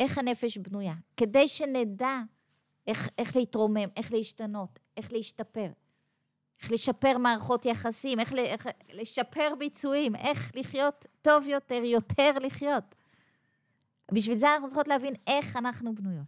[0.00, 0.94] איך הנפש בנויה.
[1.16, 2.20] כדי שנדע
[2.86, 5.70] איך, איך להתרומם, איך להשתנות, איך להשתפר,
[6.62, 12.94] איך לשפר מערכות יחסים, איך, איך לשפר ביצועים, איך לחיות טוב יותר, יותר לחיות.
[14.12, 16.26] בשביל זה אנחנו צריכות להבין איך אנחנו בנויות.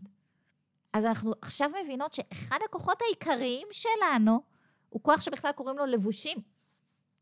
[0.92, 4.42] אז אנחנו עכשיו מבינות שאחד הכוחות העיקריים שלנו
[4.90, 6.38] הוא כוח שבכלל קוראים לו לבושים.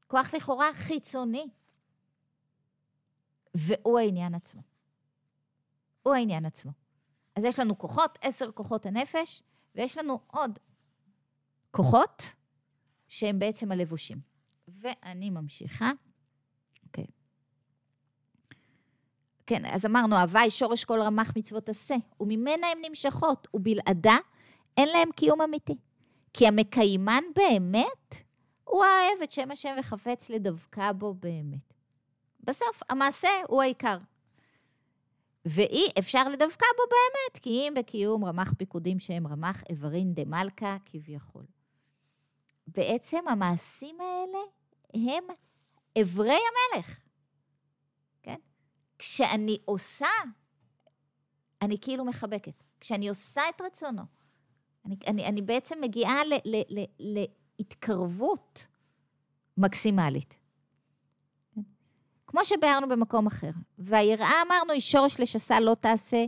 [0.07, 1.49] כוח לכאורה חיצוני.
[3.55, 4.63] והוא העניין עצמו.
[6.03, 6.73] הוא העניין עצמו.
[7.37, 9.43] אז יש לנו כוחות, עשר כוחות הנפש,
[9.75, 10.59] ויש לנו עוד
[11.71, 12.23] כוחות
[13.09, 14.21] שהם בעצם הלבושים.
[14.69, 15.91] ואני ממשיכה.
[16.87, 17.07] אוקיי.
[19.47, 24.17] כן, אז אמרנו, היא שורש כל רמ"ח מצוות עשה, וממנה הן נמשכות, ובלעדה
[24.77, 25.77] אין להם קיום אמיתי.
[26.35, 28.25] כי המקיימן באמת,
[28.65, 31.75] הוא האוהב את שם השם וחפץ לדבקה בו באמת.
[32.41, 33.99] בסוף, המעשה הוא העיקר.
[35.45, 40.77] ואי אפשר לדווקא בו באמת, כי אם בקיום רמ"ח פיקודים שהם רמ"ח איברין דה מלכה
[40.85, 41.47] כביכול.
[42.67, 44.39] בעצם המעשים האלה
[44.95, 45.25] הם
[46.03, 47.01] אברי המלך.
[48.23, 48.39] כן?
[48.99, 50.09] כשאני עושה,
[51.63, 52.63] אני כאילו מחבקת.
[52.81, 54.03] כשאני עושה את רצונו,
[54.87, 56.63] אני, אני, אני בעצם מגיעה ל, ל,
[56.99, 57.25] ל,
[57.59, 58.67] להתקרבות
[59.57, 60.35] מקסימלית.
[62.27, 63.51] כמו שביארנו במקום אחר.
[63.79, 66.25] והיראה, אמרנו, היא שורש לשסה לא תעשה,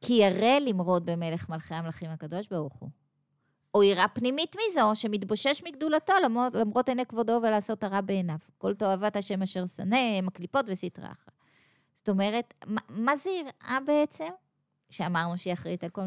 [0.00, 2.90] כי ירא למרוד במלך מלכי המלכים הקדוש ברוך הוא.
[3.74, 8.36] או יראה פנימית מזו, שמתבושש מגדולתו למרות, למרות עיני כבודו ולעשות הרע בעיניו.
[8.58, 11.32] כל תועבת השם אשר שנא, הם הקליפות וסטרה אחת.
[11.96, 14.28] זאת אומרת, מה, מה זה יראה בעצם?
[14.90, 16.02] שאמרנו שהיא אחראית על כל...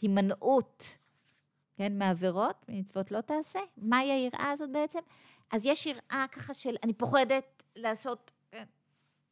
[0.00, 0.96] הימנעות,
[1.76, 3.60] כן, מעבירות, ממצוות לא תעשה.
[3.76, 4.98] מהי היראה הזאת בעצם?
[5.50, 8.32] אז יש יראה ככה של, אני פוחדת לעשות...
[8.50, 8.64] כן,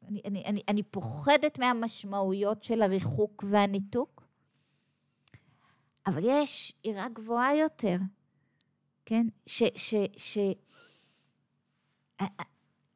[0.08, 4.26] אני, אני, אני, אני פוחדת מהמשמעויות של הריחוק והניתוק,
[6.06, 7.96] אבל יש יראה גבוהה יותר,
[9.06, 9.26] כן?
[9.46, 9.62] ש...
[9.76, 10.38] ש, ש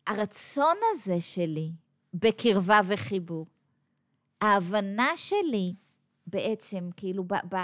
[0.07, 1.73] הרצון הזה שלי
[2.15, 3.47] בקרבה וחיבור,
[4.41, 5.75] ההבנה שלי
[6.31, 7.57] בעצם, כאילו, ב, ב,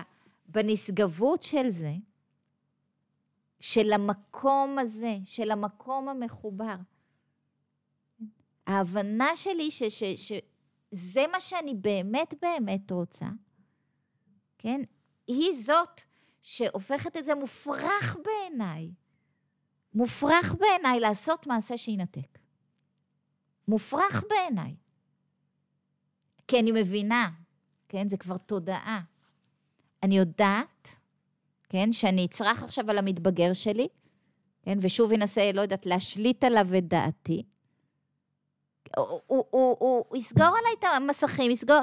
[0.46, 1.92] בנשגבות של זה,
[3.60, 6.76] של המקום הזה, של המקום המחובר.
[8.66, 13.26] ההבנה שלי ש, ש, שזה מה שאני באמת באמת רוצה,
[14.58, 14.80] כן?
[15.26, 16.00] היא זאת
[16.42, 18.90] שהופכת את זה מופרך בעיניי.
[19.94, 22.38] מופרך בעיניי לעשות מעשה שינתק.
[23.68, 24.74] מופרך בעיניי.
[26.48, 27.30] כי אני מבינה,
[27.88, 28.08] כן?
[28.08, 29.00] זה כבר תודעה.
[30.02, 30.88] אני יודעת,
[31.68, 31.92] כן?
[31.92, 33.88] שאני אצרח עכשיו על המתבגר שלי,
[34.62, 34.78] כן?
[34.80, 37.42] ושוב אנסה, לא יודעת, להשליט עליו את דעתי.
[38.96, 41.80] הוא, הוא, הוא, הוא, יסגור עליי את המסכים, יסגור,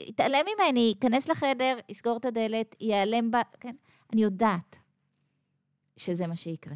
[0.00, 3.74] יתעלם ממני, ייכנס לחדר, יסגור את הדלת, ייעלם בה, כן?
[4.12, 4.76] אני יודעת
[5.96, 6.74] שזה מה שיקרה.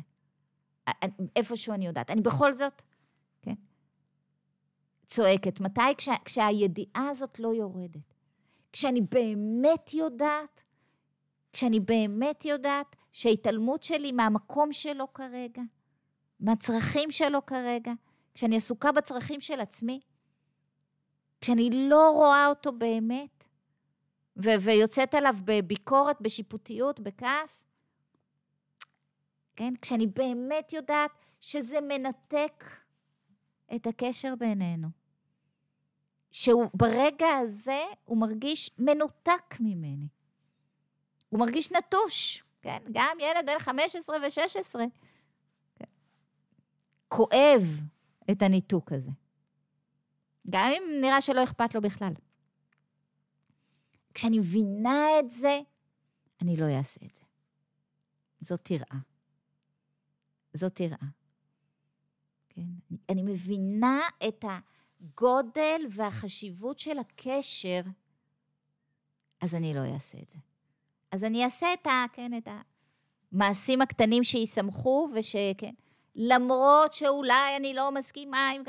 [1.37, 2.11] איפשהו אני יודעת.
[2.11, 2.83] אני בכל זאת,
[3.43, 3.55] כן?
[5.07, 5.61] צועקת.
[5.61, 5.81] מתי?
[5.99, 8.18] כשה, כשהידיעה הזאת לא יורדת.
[8.73, 10.63] כשאני באמת יודעת,
[11.53, 15.63] כשאני באמת יודעת שההתעלמות שלי מהמקום שלו כרגע,
[16.41, 17.93] מהצרכים שלו כרגע,
[18.35, 20.01] כשאני עסוקה בצרכים של עצמי,
[21.41, 23.45] כשאני לא רואה אותו באמת,
[24.37, 27.65] ו- ויוצאת עליו בביקורת, בשיפוטיות, בכעס,
[29.57, 29.75] כן?
[29.83, 32.65] כשאני באמת יודעת שזה מנתק
[33.77, 34.98] את הקשר בינינו.
[36.39, 40.09] שהוא ברגע הזה, הוא מרגיש מנותק ממני.
[41.29, 42.83] הוא מרגיש נטוש, כן?
[42.93, 44.79] גם ילד בן 15 ו-16.
[45.77, 45.85] כן.
[47.09, 47.63] כואב
[48.31, 49.11] את הניתוק הזה.
[50.51, 52.13] גם אם נראה שלא אכפת לו בכלל.
[54.15, 55.61] כשאני מבינה את זה,
[56.43, 57.25] אני לא אעשה את זה.
[58.41, 58.99] זאת יראה.
[60.55, 61.09] זאת יראה.
[62.49, 62.97] כן?
[63.09, 64.45] אני מבינה את
[65.01, 67.81] הגודל והחשיבות של הקשר,
[69.41, 70.39] אז אני לא אעשה את זה.
[71.13, 72.49] אז אני אעשה את, ה, כן, את
[73.33, 75.75] המעשים הקטנים שיסמכו, ושכן,
[76.15, 78.63] למרות שאולי אני לא מסכימה עם...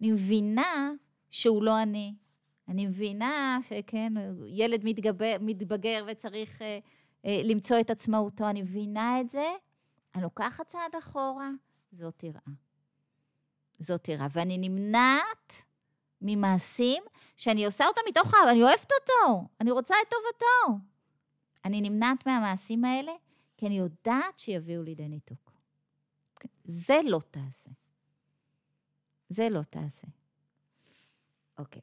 [0.00, 0.92] אני מבינה
[1.30, 2.14] שהוא לא אני.
[2.68, 4.12] אני מבינה שכן,
[4.48, 6.78] ילד מתגבר, מתבגר וצריך אה,
[7.24, 8.50] אה, למצוא את עצמאותו.
[8.50, 9.52] אני מבינה את זה,
[10.14, 11.50] אני לוקחת צעד אחורה,
[11.92, 12.63] זאת יראה.
[13.84, 14.26] זאת יראה.
[14.32, 15.52] ואני נמנעת
[16.20, 17.02] ממעשים
[17.36, 20.78] שאני עושה אותם מתוך אהבה, אני אוהבת אותו, אני רוצה את טובתו.
[21.64, 23.12] אני נמנעת מהמעשים האלה,
[23.56, 25.52] כי אני יודעת שיביאו לידי ניתוק.
[26.64, 27.70] זה לא תעשה.
[29.28, 30.06] זה לא תעשה.
[31.58, 31.82] אוקיי.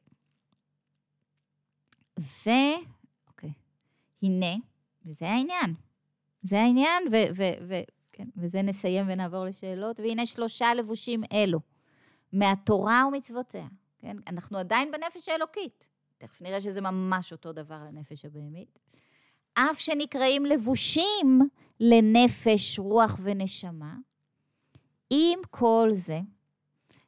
[2.20, 2.50] ו...
[3.28, 3.52] אוקיי.
[4.22, 4.56] הנה,
[5.04, 5.74] וזה העניין.
[6.42, 7.14] זה העניין, ו...
[7.36, 7.74] ו, ו
[8.12, 10.00] כן, וזה נסיים ונעבור לשאלות.
[10.00, 11.60] והנה שלושה לבושים אלו,
[12.32, 13.66] מהתורה ומצוותיה.
[13.98, 14.16] כן?
[14.26, 15.86] אנחנו עדיין בנפש האלוקית.
[16.18, 18.78] תכף נראה שזה ממש אותו דבר לנפש הבהמית.
[19.54, 21.40] אף שנקראים לבושים
[21.80, 23.94] לנפש, רוח ונשמה,
[25.10, 26.20] עם כל זה,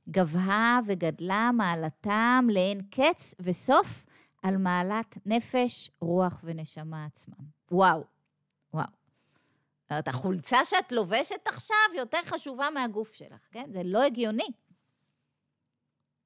[0.09, 4.07] גבהה וגדלה מעלתם לאין קץ וסוף
[4.43, 7.45] על מעלת נפש, רוח ונשמה עצמם.
[7.71, 8.05] וואו,
[8.75, 8.87] וואו.
[8.87, 13.65] זאת אומרת, החולצה שאת לובשת עכשיו יותר חשובה מהגוף שלך, כן?
[13.73, 14.49] זה לא הגיוני.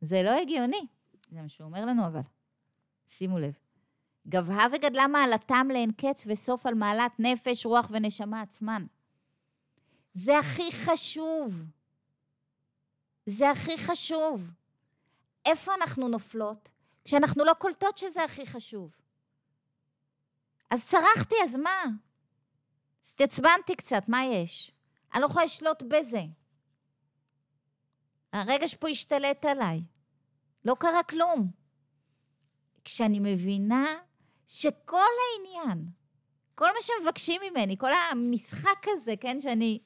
[0.00, 0.86] זה לא הגיוני.
[1.30, 2.20] זה מה שהוא אומר לנו, אבל.
[3.08, 3.54] שימו לב.
[4.28, 8.86] גבהה וגדלה מעלתם לאין קץ וסוף על מעלת נפש, רוח ונשמה עצמן.
[10.14, 11.64] זה הכי חשוב.
[13.26, 14.50] זה הכי חשוב.
[15.44, 16.68] איפה אנחנו נופלות?
[17.04, 18.96] כשאנחנו לא קולטות שזה הכי חשוב.
[20.70, 21.82] אז צרחתי, אז מה?
[23.12, 24.72] התעצבנתי קצת, מה יש?
[25.14, 26.22] אני לא יכולה לשלוט בזה.
[28.32, 29.82] הרגש פה השתלט עליי.
[30.64, 31.50] לא קרה כלום.
[32.84, 33.86] כשאני מבינה
[34.48, 35.90] שכל העניין,
[36.54, 39.78] כל מה שמבקשים ממני, כל המשחק הזה, כן, שאני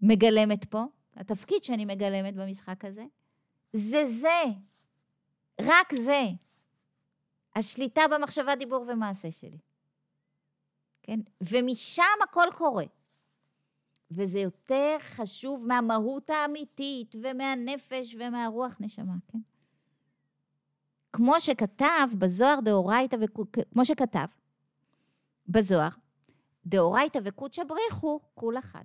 [0.00, 0.84] מגלמת פה,
[1.16, 3.04] התפקיד שאני מגלמת במשחק הזה,
[3.72, 4.42] זה זה,
[5.60, 6.22] רק זה.
[7.54, 9.58] השליטה במחשבה, דיבור ומעשה שלי.
[11.02, 11.20] כן?
[11.40, 12.84] ומשם הכל קורה.
[14.10, 19.38] וזה יותר חשוב מהמהות האמיתית ומהנפש ומהרוח נשמה, כן?
[21.12, 23.16] כמו שכתב בזוהר דאורייתא,
[23.72, 24.26] כמו שכתב
[25.48, 25.88] בזוהר,
[26.66, 28.84] דאורייתא וקודשא בריחו כול אחד,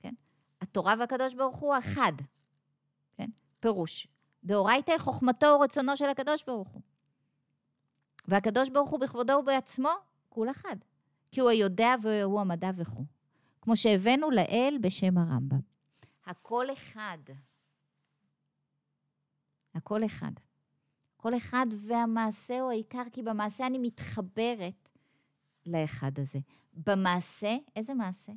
[0.00, 0.14] כן?
[0.60, 2.12] התורה והקדוש ברוך הוא אחד,
[3.16, 3.30] כן?
[3.60, 4.06] פירוש.
[4.44, 6.82] דאורייתא חוכמתו ורצונו של הקדוש ברוך הוא.
[8.28, 9.90] והקדוש ברוך הוא בכבודו ובעצמו
[10.28, 10.76] כול אחד.
[11.30, 13.04] כי הוא היודע והוא המדע וכו'.
[13.62, 15.60] כמו שהבאנו לאל בשם הרמב"ם.
[16.26, 17.18] הכל אחד.
[19.74, 20.32] הכל אחד.
[21.16, 24.88] כל אחד והמעשה הוא העיקר, כי במעשה אני מתחברת
[25.66, 26.38] לאחד הזה.
[26.72, 28.32] במעשה, איזה מעשה?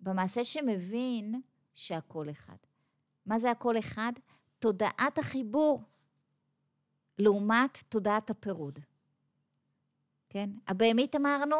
[0.00, 1.42] במעשה שמבין
[1.74, 2.56] שהכל אחד.
[3.26, 4.12] מה זה הכל אחד?
[4.58, 5.82] תודעת החיבור
[7.18, 8.78] לעומת תודעת הפירוד.
[10.28, 10.50] כן?
[10.66, 11.56] הבהמית אמרנו,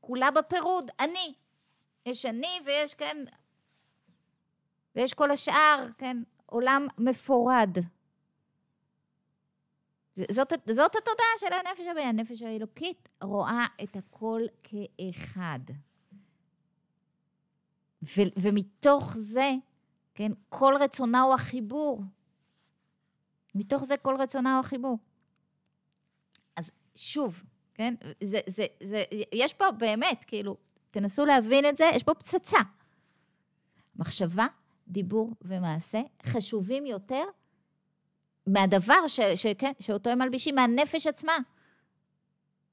[0.00, 1.34] כולה בפירוד, אני.
[2.06, 3.16] יש אני ויש, כן,
[4.94, 7.78] ויש כל השאר, כן, עולם מפורד.
[10.30, 12.08] זאת, זאת התודעה של הנפש הבאה.
[12.08, 15.60] הנפש האלוקית רואה את הכל כאחד.
[18.02, 19.52] ו, ומתוך זה,
[20.14, 22.02] כן, כל רצונה הוא החיבור.
[23.54, 24.98] מתוך זה כל רצונה הוא החיבור.
[26.56, 27.42] אז שוב,
[27.74, 27.94] כן,
[28.24, 30.56] זה, זה, זה, יש פה באמת, כאילו,
[30.90, 32.58] תנסו להבין את זה, יש פה פצצה.
[33.96, 34.46] מחשבה,
[34.88, 37.24] דיבור ומעשה חשובים יותר
[38.46, 41.32] מהדבר ש, שכן, שאותו הם מלבישים, מהנפש עצמה.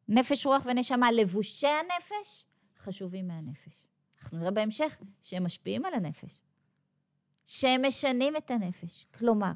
[0.07, 2.45] נפש, רוח ונשמה, לבושי הנפש
[2.77, 3.87] חשובים מהנפש.
[4.21, 6.41] אנחנו נראה בהמשך שהם משפיעים על הנפש,
[7.45, 9.05] שהם משנים את הנפש.
[9.17, 9.51] כלומר,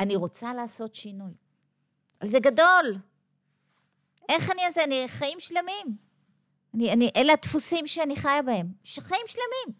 [0.00, 1.34] אני רוצה לעשות שינוי.
[2.20, 2.98] אבל זה גדול.
[4.28, 4.84] איך אני אעשה?
[4.84, 5.96] אני חיים שלמים.
[6.74, 8.72] אני, אני, אלה הדפוסים שאני חיה בהם.
[8.84, 9.78] חיים שלמים.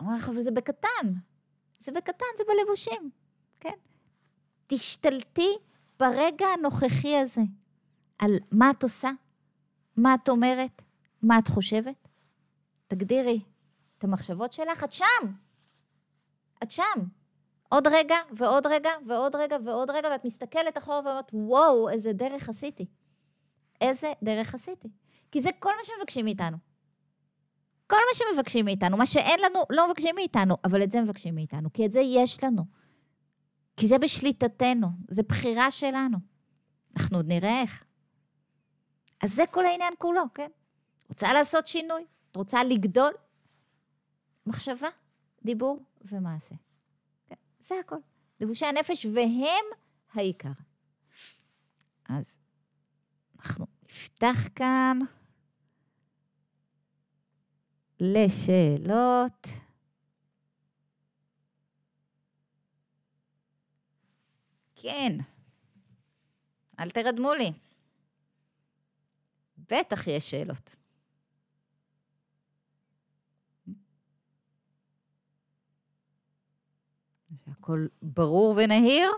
[0.00, 1.12] אמר לך, אבל זה בקטן.
[1.80, 3.10] זה בקטן, זה בלבושים,
[3.60, 3.74] כן?
[4.66, 5.48] תשתלטי
[5.98, 7.40] ברגע הנוכחי הזה
[8.18, 9.10] על מה את עושה,
[9.96, 10.82] מה את אומרת,
[11.22, 12.08] מה את חושבת.
[12.88, 13.40] תגדירי
[13.98, 15.34] את המחשבות שלך, את שם.
[16.62, 17.00] את שם.
[17.68, 22.48] עוד רגע ועוד רגע ועוד רגע ועוד רגע, ואת מסתכלת אחורה ואומרת, וואו, איזה דרך
[22.48, 22.86] עשיתי.
[23.80, 24.88] איזה דרך עשיתי.
[25.32, 26.56] כי זה כל מה שמבקשים מאיתנו.
[27.86, 31.72] כל מה שמבקשים מאיתנו, מה שאין לנו, לא מבקשים מאיתנו, אבל את זה מבקשים מאיתנו,
[31.72, 32.64] כי את זה יש לנו.
[33.76, 36.18] כי זה בשליטתנו, זה בחירה שלנו.
[36.96, 37.84] אנחנו עוד נראה איך.
[39.22, 40.50] אז זה כל העניין כולו, כן?
[41.08, 42.06] רוצה לעשות שינוי,
[42.36, 43.12] רוצה לגדול,
[44.46, 44.88] מחשבה,
[45.44, 46.54] דיבור ומעשה.
[47.28, 47.34] כן?
[47.60, 47.96] זה הכל.
[48.40, 49.64] לבושי הנפש והם
[50.12, 50.52] העיקר.
[52.08, 52.36] אז
[53.40, 54.98] אנחנו נפתח כאן
[58.00, 59.46] לשאלות.
[64.76, 65.16] כן,
[66.80, 67.52] אל תרדמו לי.
[69.58, 70.76] בטח יש שאלות.
[77.36, 79.10] שהכל ברור ונהיר?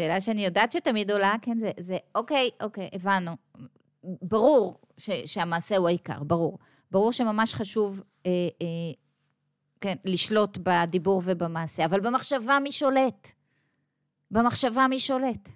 [0.00, 3.36] שאלה שאני יודעת שתמיד עולה, כן, זה, זה אוקיי, אוקיי, הבנו.
[4.04, 6.58] ברור ש, שהמעשה הוא העיקר, ברור.
[6.90, 8.30] ברור שממש חשוב אה,
[8.62, 8.66] אה,
[9.80, 13.32] כן, לשלוט בדיבור ובמעשה, אבל במחשבה מי שולט?
[14.30, 15.48] במחשבה מי שולט,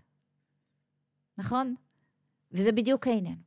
[1.38, 1.74] נכון?
[2.53, 3.38] וזה בדיוק העניין.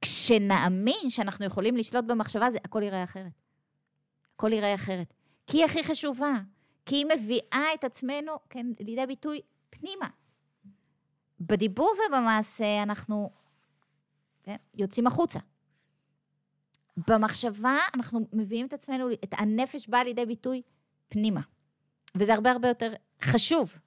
[0.00, 3.42] כשנאמין שאנחנו יכולים לשלוט במחשבה, זה הכל ייראה אחרת.
[4.34, 5.14] הכל ייראה אחרת.
[5.46, 6.32] כי היא הכי חשובה,
[6.86, 10.08] כי היא מביאה את עצמנו, כן, לידי ביטוי פנימה.
[11.40, 13.30] בדיבור ובמעשה אנחנו
[14.44, 15.38] כן, יוצאים החוצה.
[17.08, 20.62] במחשבה אנחנו מביאים את עצמנו, את הנפש באה לידי ביטוי
[21.08, 21.40] פנימה.
[22.14, 23.78] וזה הרבה הרבה יותר חשוב.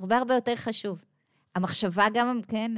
[0.00, 1.04] הרבה הרבה יותר חשוב.
[1.54, 2.72] המחשבה גם, כן,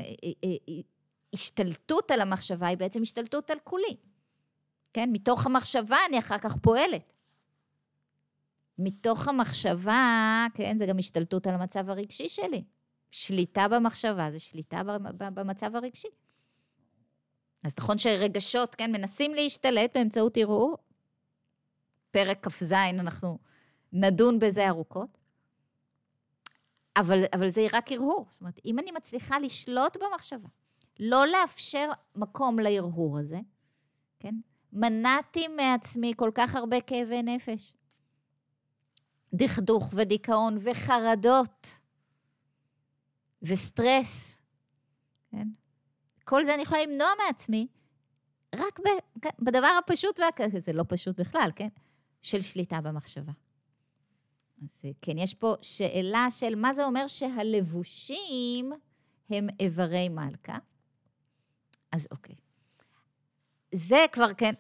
[1.33, 3.97] השתלטות על המחשבה היא בעצם השתלטות על כולי.
[4.93, 7.14] כן, מתוך המחשבה אני אחר כך פועלת.
[8.79, 12.64] מתוך המחשבה, כן, זה גם השתלטות על המצב הרגשי שלי.
[13.11, 14.83] שליטה במחשבה זה שליטה
[15.18, 16.09] במצב הרגשי.
[17.64, 20.77] אז נכון שרגשות, כן, מנסים להשתלט באמצעות ערעור.
[22.11, 23.39] פרק כ"ז, אנחנו
[23.93, 25.18] נדון בזה ארוכות.
[26.97, 28.27] אבל, אבל זה רק הרהור.
[28.31, 30.49] זאת אומרת, אם אני מצליחה לשלוט במחשבה,
[31.01, 33.41] לא לאפשר מקום להרהור הזה,
[34.20, 34.35] כן?
[34.72, 37.75] מנעתי מעצמי כל כך הרבה כאבי נפש.
[39.35, 41.78] דכדוך ודיכאון וחרדות
[43.43, 44.43] וסטרס,
[45.30, 45.49] כן?
[46.24, 47.66] כל זה אני יכולה למנוע מעצמי
[48.55, 48.80] רק
[49.39, 50.61] בדבר הפשוט, וה...
[50.61, 51.68] זה לא פשוט בכלל, כן?
[52.22, 53.32] של שליטה במחשבה.
[54.62, 58.72] אז כן, יש פה שאלה של מה זה אומר שהלבושים
[59.30, 60.59] הם איברי מלכה.
[61.93, 62.35] אז אוקיי.
[63.74, 64.53] זה כבר כן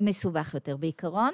[0.00, 1.32] מסובך יותר בעיקרון.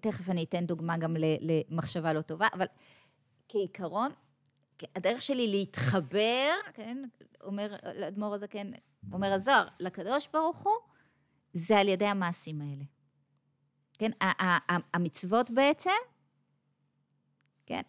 [0.00, 2.66] תכף אני אתן דוגמה גם למחשבה לא טובה, אבל
[3.48, 4.10] כעיקרון,
[4.96, 7.04] הדרך שלי להתחבר, כן,
[7.40, 8.66] אומר לאדמו"ר הזה, כן,
[9.12, 10.74] אומר הזוהר, לקדוש ברוך הוא,
[11.52, 12.84] זה על ידי המעשים האלה.
[13.98, 14.10] כן,
[14.94, 15.90] המצוות בעצם,
[17.66, 17.82] כן,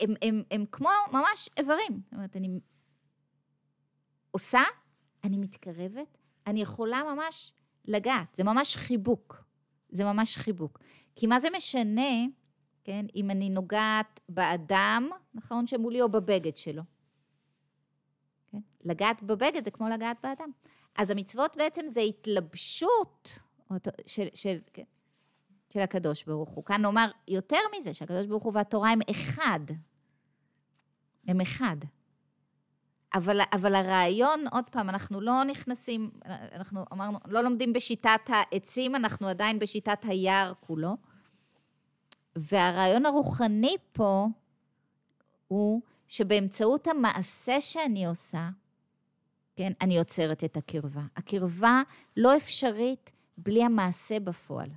[0.00, 2.00] הם, הם, הם כמו ממש איברים.
[2.04, 2.48] זאת אומרת, אני
[4.30, 4.62] עושה,
[5.24, 7.52] אני מתקרבת, אני יכולה ממש
[7.84, 9.48] לגעת, זה ממש חיבוק.
[9.90, 10.78] זה ממש חיבוק.
[11.18, 12.26] כי מה זה משנה,
[12.84, 16.82] כן, אם אני נוגעת באדם, נכון, שמולי או בבגד שלו.
[18.52, 18.58] כן?
[18.84, 20.50] לגעת בבגד זה כמו לגעת באדם.
[20.96, 23.38] אז המצוות בעצם זה התלבשות
[24.06, 24.82] של, של, כן,
[25.72, 26.64] של הקדוש ברוך הוא.
[26.64, 29.60] כאן נאמר יותר מזה, שהקדוש ברוך הוא והתורה הם אחד.
[31.26, 31.76] הם אחד.
[33.14, 36.10] אבל, אבל הרעיון, עוד פעם, אנחנו לא נכנסים,
[36.52, 40.96] אנחנו אמרנו, לא לומדים בשיטת העצים, אנחנו עדיין בשיטת היער כולו.
[42.38, 44.26] והרעיון הרוחני פה
[45.48, 48.48] הוא שבאמצעות המעשה שאני עושה,
[49.56, 51.02] כן, אני יוצרת את הקרבה.
[51.16, 51.82] הקרבה
[52.16, 54.70] לא אפשרית בלי המעשה בפועל.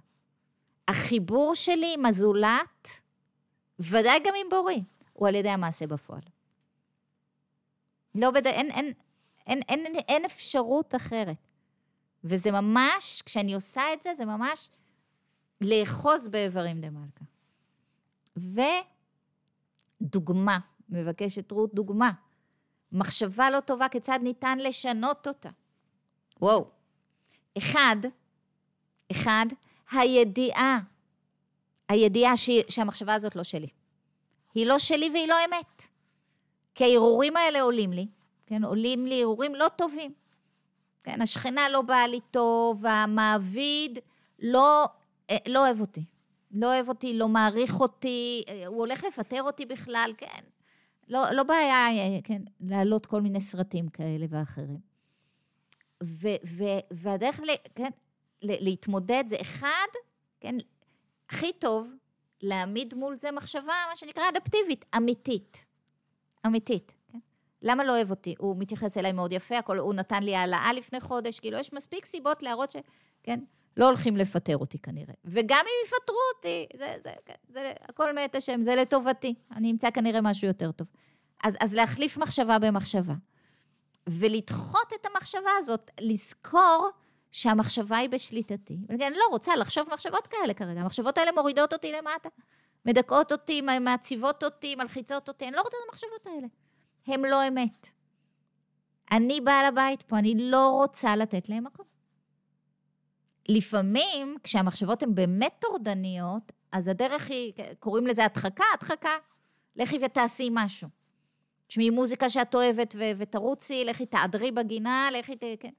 [0.88, 2.88] החיבור שלי עם הזולת,
[3.80, 4.84] ודאי גם עם בורי,
[5.14, 6.22] הוא על ידי המעשה בפועל.
[8.16, 8.47] לא בד...
[8.47, 8.93] אין, אין,
[9.47, 11.47] אין, אין, אין, אין אפשרות אחרת.
[12.24, 14.70] וזה ממש, כשאני עושה את זה, זה ממש
[15.62, 17.31] לאחוז באיברים דמלכה.
[20.02, 20.60] ודוגמה,
[20.90, 22.12] מבקשת רות דוגמה.
[22.92, 25.50] מחשבה לא טובה, כיצד ניתן לשנות אותה?
[26.42, 26.66] וואו.
[27.58, 27.96] אחד,
[29.12, 29.46] אחד,
[29.92, 30.80] הידיעה,
[31.90, 32.50] הידיעה ש...
[32.70, 33.68] שהמחשבה הזאת לא שלי.
[34.54, 35.88] היא לא שלי והיא לא אמת.
[36.76, 38.08] כי ההרהורים האלה עולים לי,
[38.46, 38.64] כן?
[38.64, 40.14] עולים לי הרהורים לא טובים.
[41.04, 44.00] כן, השכנה לא באה לי טוב, המעביד
[44.40, 44.86] לא,
[45.30, 46.04] אה, לא אוהב אותי.
[46.52, 50.41] לא אוהב אותי, לא מעריך אותי, אה, הוא הולך לפטר אותי בכלל, כן.
[51.08, 54.80] לא, לא בעיה, אה, כן, להעלות כל מיני סרטים כאלה ואחרים.
[56.04, 57.89] ו, ו, והדרך, ל, כן,
[58.41, 59.88] להתמודד זה אחד,
[60.39, 60.56] כן,
[61.30, 61.93] הכי טוב
[62.41, 65.66] להעמיד מול זה מחשבה, מה שנקרא אדפטיבית, אמיתית.
[66.45, 66.95] אמיתית.
[67.12, 67.20] כן?
[67.62, 68.36] למה לא אוהב אותי?
[68.39, 72.06] הוא מתייחס אליי מאוד יפה, הכל, הוא נתן לי העלאה לפני חודש, כאילו, יש מספיק
[72.06, 72.76] סיבות להראות ש...
[73.24, 73.39] כן?
[73.78, 75.13] לא הולכים לפטר אותי כנראה.
[75.26, 79.34] וגם אם יפטרו אותי, זה, זה, כן, זה הכל מאת השם, זה לטובתי.
[79.55, 80.88] אני אמצא כנראה משהו יותר טוב.
[81.43, 83.13] אז, אז להחליף מחשבה במחשבה.
[84.09, 86.89] ולדחות את המחשבה הזאת, לזכור
[87.32, 88.78] שהמחשבה היא בשליטתי.
[88.89, 92.30] אני לא רוצה לחשוב מחשבות כאלה כרגע, המחשבות האלה מורידות אותי למטה.
[92.86, 96.47] מדכאות אותי, מעציבות אותי, מלחיצות אותי, אני לא רוצה את המחשבות האלה.
[97.07, 97.88] הן לא אמת.
[99.11, 101.91] אני בעל הבית פה, אני לא רוצה לתת להם מקום.
[103.50, 109.18] לפעמים, כשהמחשבות הן באמת טורדניות, אז הדרך היא, קוראים לזה הדחקה, הדחקה.
[109.76, 110.88] לכי ותעשי משהו.
[111.68, 115.44] תשמעי מוזיקה שאת אוהבת ו- ותרוצי, לכי תעדרי בגינה, לכי ת...
[115.60, 115.72] כן.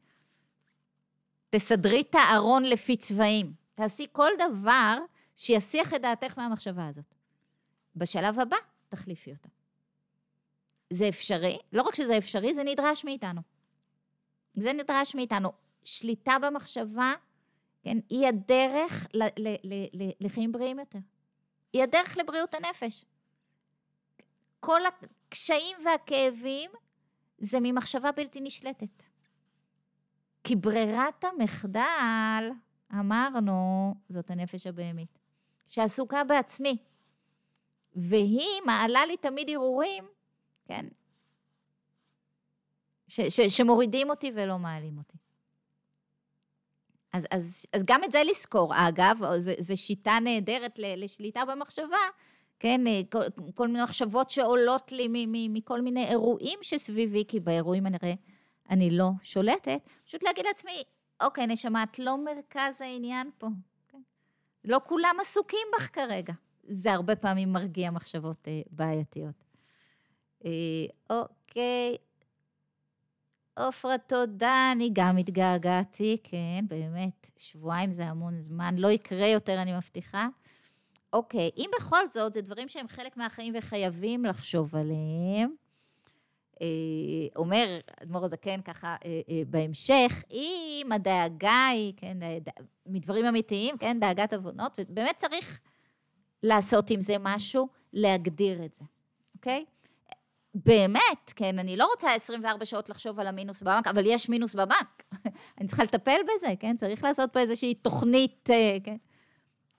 [1.50, 3.52] תסדרי את הארון לפי צבעים.
[3.74, 4.98] תעשי כל דבר
[5.36, 7.14] שיסיח את דעתך מהמחשבה הזאת.
[7.96, 8.56] בשלב הבא,
[8.88, 9.48] תחליפי אותה.
[10.90, 13.40] זה אפשרי, לא רק שזה אפשרי, זה נדרש מאיתנו.
[14.54, 15.52] זה נדרש מאיתנו.
[15.84, 17.14] שליטה במחשבה,
[17.82, 20.98] כן, היא הדרך ל- ל- ל- לחיים בריאים יותר.
[21.72, 23.04] היא הדרך לבריאות הנפש.
[24.60, 26.70] כל הקשיים והכאבים
[27.38, 29.02] זה ממחשבה בלתי נשלטת.
[30.44, 32.50] כי ברירת המחדל,
[32.92, 33.54] אמרנו,
[34.08, 35.18] זאת הנפש הבהמית,
[35.66, 36.76] שעסוקה בעצמי.
[37.94, 40.04] והיא מעלה לי תמיד הרהורים,
[40.64, 40.86] כן,
[43.08, 45.16] ש, ש, שמורידים אותי ולא מעלים אותי.
[47.12, 48.72] אז, אז, אז גם את זה לזכור.
[48.88, 51.96] אגב, זו שיטה נהדרת לשליטה במחשבה,
[52.58, 52.80] כן?
[53.12, 53.22] כל,
[53.54, 55.08] כל מיני מחשבות שעולות לי
[55.48, 58.14] מכל מיני אירועים שסביבי, כי באירועים אני רואה...
[58.70, 60.82] אני לא שולטת, פשוט להגיד לעצמי,
[61.22, 63.46] אוקיי, נשמה, את לא מרכז העניין פה.
[63.88, 64.00] כן?
[64.64, 66.32] לא כולם עסוקים בך כרגע.
[66.62, 69.44] זה הרבה פעמים מרגיע מחשבות אה, בעייתיות.
[70.44, 70.50] אה,
[71.10, 71.96] אוקיי.
[73.56, 79.76] עופרה, תודה, אני גם התגעגעתי, כן, באמת, שבועיים זה המון זמן, לא יקרה יותר, אני
[79.76, 80.28] מבטיחה.
[81.12, 85.54] אוקיי, אם בכל זאת, זה דברים שהם חלק מהחיים וחייבים לחשוב עליהם,
[86.62, 86.66] אה,
[87.36, 92.18] אומר אדמו"ר הזקן ככה אה, אה, בהמשך, אם הדאגה היא, כן,
[92.86, 95.60] מדברים אמיתיים, כן, דאגת עוונות, ובאמת צריך
[96.42, 98.84] לעשות עם זה משהו, להגדיר את זה,
[99.34, 99.64] אוקיי?
[100.54, 105.02] באמת, כן, אני לא רוצה 24 שעות לחשוב על המינוס בבנק, אבל יש מינוס בבנק.
[105.58, 106.76] אני צריכה לטפל בזה, כן?
[106.76, 108.48] צריך לעשות פה איזושהי תוכנית,
[108.84, 108.96] כן?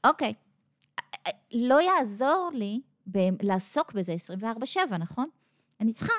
[0.07, 0.33] אוקיי.
[1.51, 2.81] לא יעזור לי
[3.41, 5.29] לעסוק בזה 24-7, נכון?
[5.81, 6.13] אני צריכה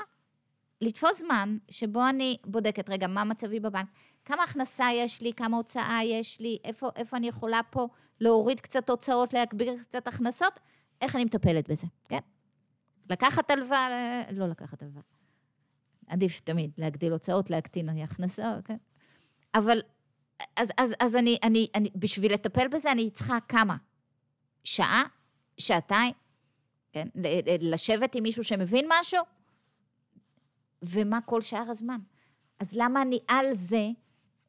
[0.80, 3.86] לתפוס זמן שבו אני בודקת, רגע, מה מצבי בבנק?
[4.24, 7.88] כמה הכנסה יש לי, כמה הוצאה יש לי, איפה, איפה אני יכולה פה
[8.20, 10.60] להוריד קצת הוצאות, להגביר קצת הכנסות,
[11.00, 12.18] איך אני מטפלת בזה, כן?
[13.10, 15.02] לקחת הלוואה, לא לקחת הלוואה.
[16.06, 18.76] עדיף תמיד להגדיל הוצאות, להקטין הכנסה, כן?
[19.54, 19.82] אבל,
[20.56, 23.76] אז, אז, אז אני, אני, אני, בשביל לטפל בזה, אני צריכה כמה?
[24.64, 25.02] שעה?
[25.58, 26.12] שעתיים?
[26.92, 27.08] כן?
[27.60, 29.22] לשבת עם מישהו שמבין משהו?
[30.82, 32.00] ומה כל שאר הזמן.
[32.60, 33.88] אז למה אני על זה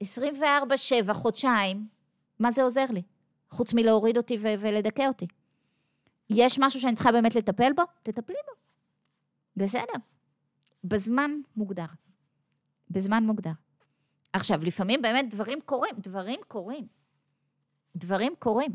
[0.03, 0.05] 24-7,
[1.13, 1.87] חודשיים,
[2.39, 3.01] מה זה עוזר לי?
[3.49, 5.27] חוץ מלהוריד אותי ולדכא אותי.
[6.29, 7.83] יש משהו שאני צריכה באמת לטפל בו?
[8.03, 8.51] תטפלי בו.
[9.57, 9.93] בסדר.
[10.83, 11.85] בזמן מוגדר.
[12.89, 13.51] בזמן מוגדר.
[14.33, 16.87] עכשיו, לפעמים באמת דברים קורים, דברים קורים.
[17.95, 18.71] דברים קורים.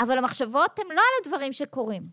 [0.00, 2.08] אבל המחשבות הן לא על הדברים שקורים.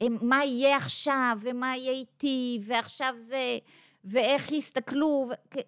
[0.00, 3.58] הם מה יהיה עכשיו, ומה יהיה איתי, ועכשיו זה,
[4.04, 5.28] ואיך יסתכלו.
[5.30, 5.58] ו...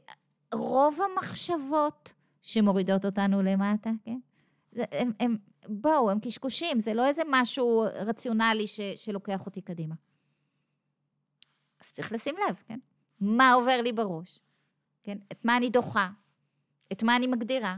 [0.54, 4.18] רוב המחשבות שמורידות אותנו למטה, כן?
[5.20, 5.36] הם,
[5.68, 9.94] בואו, הם קשקושים, זה לא איזה משהו רציונלי ש, שלוקח אותי קדימה.
[11.80, 12.78] אז צריך לשים לב, כן?
[13.20, 14.40] מה עובר לי בראש,
[15.02, 15.18] כן?
[15.32, 16.10] את מה אני דוחה,
[16.92, 17.76] את מה אני מגדירה,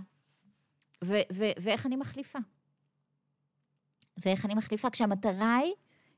[1.05, 2.39] ו- ו- ואיך אני מחליפה.
[4.17, 5.75] ואיך אני מחליפה, כשהמטרה היא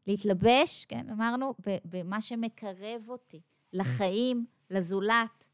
[0.07, 1.55] להתלבש, כן, אמרנו,
[1.85, 3.41] במה שמקרב אותי
[3.73, 5.45] לחיים, לזולת,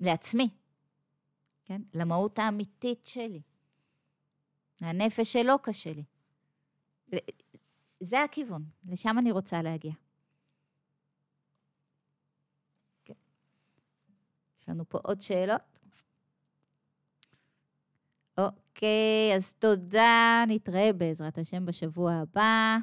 [0.00, 0.48] לעצמי.
[1.64, 1.82] כן?
[1.94, 3.40] למהות האמיתית שלי.
[4.80, 6.04] הנפש שלא קשה לי.
[8.00, 9.92] זה הכיוון, לשם אני רוצה להגיע.
[13.04, 13.14] כן.
[14.58, 15.78] יש לנו פה עוד שאלות?
[18.38, 22.72] אוקיי, אז תודה, נתראה בעזרת השם בשבוע הבא.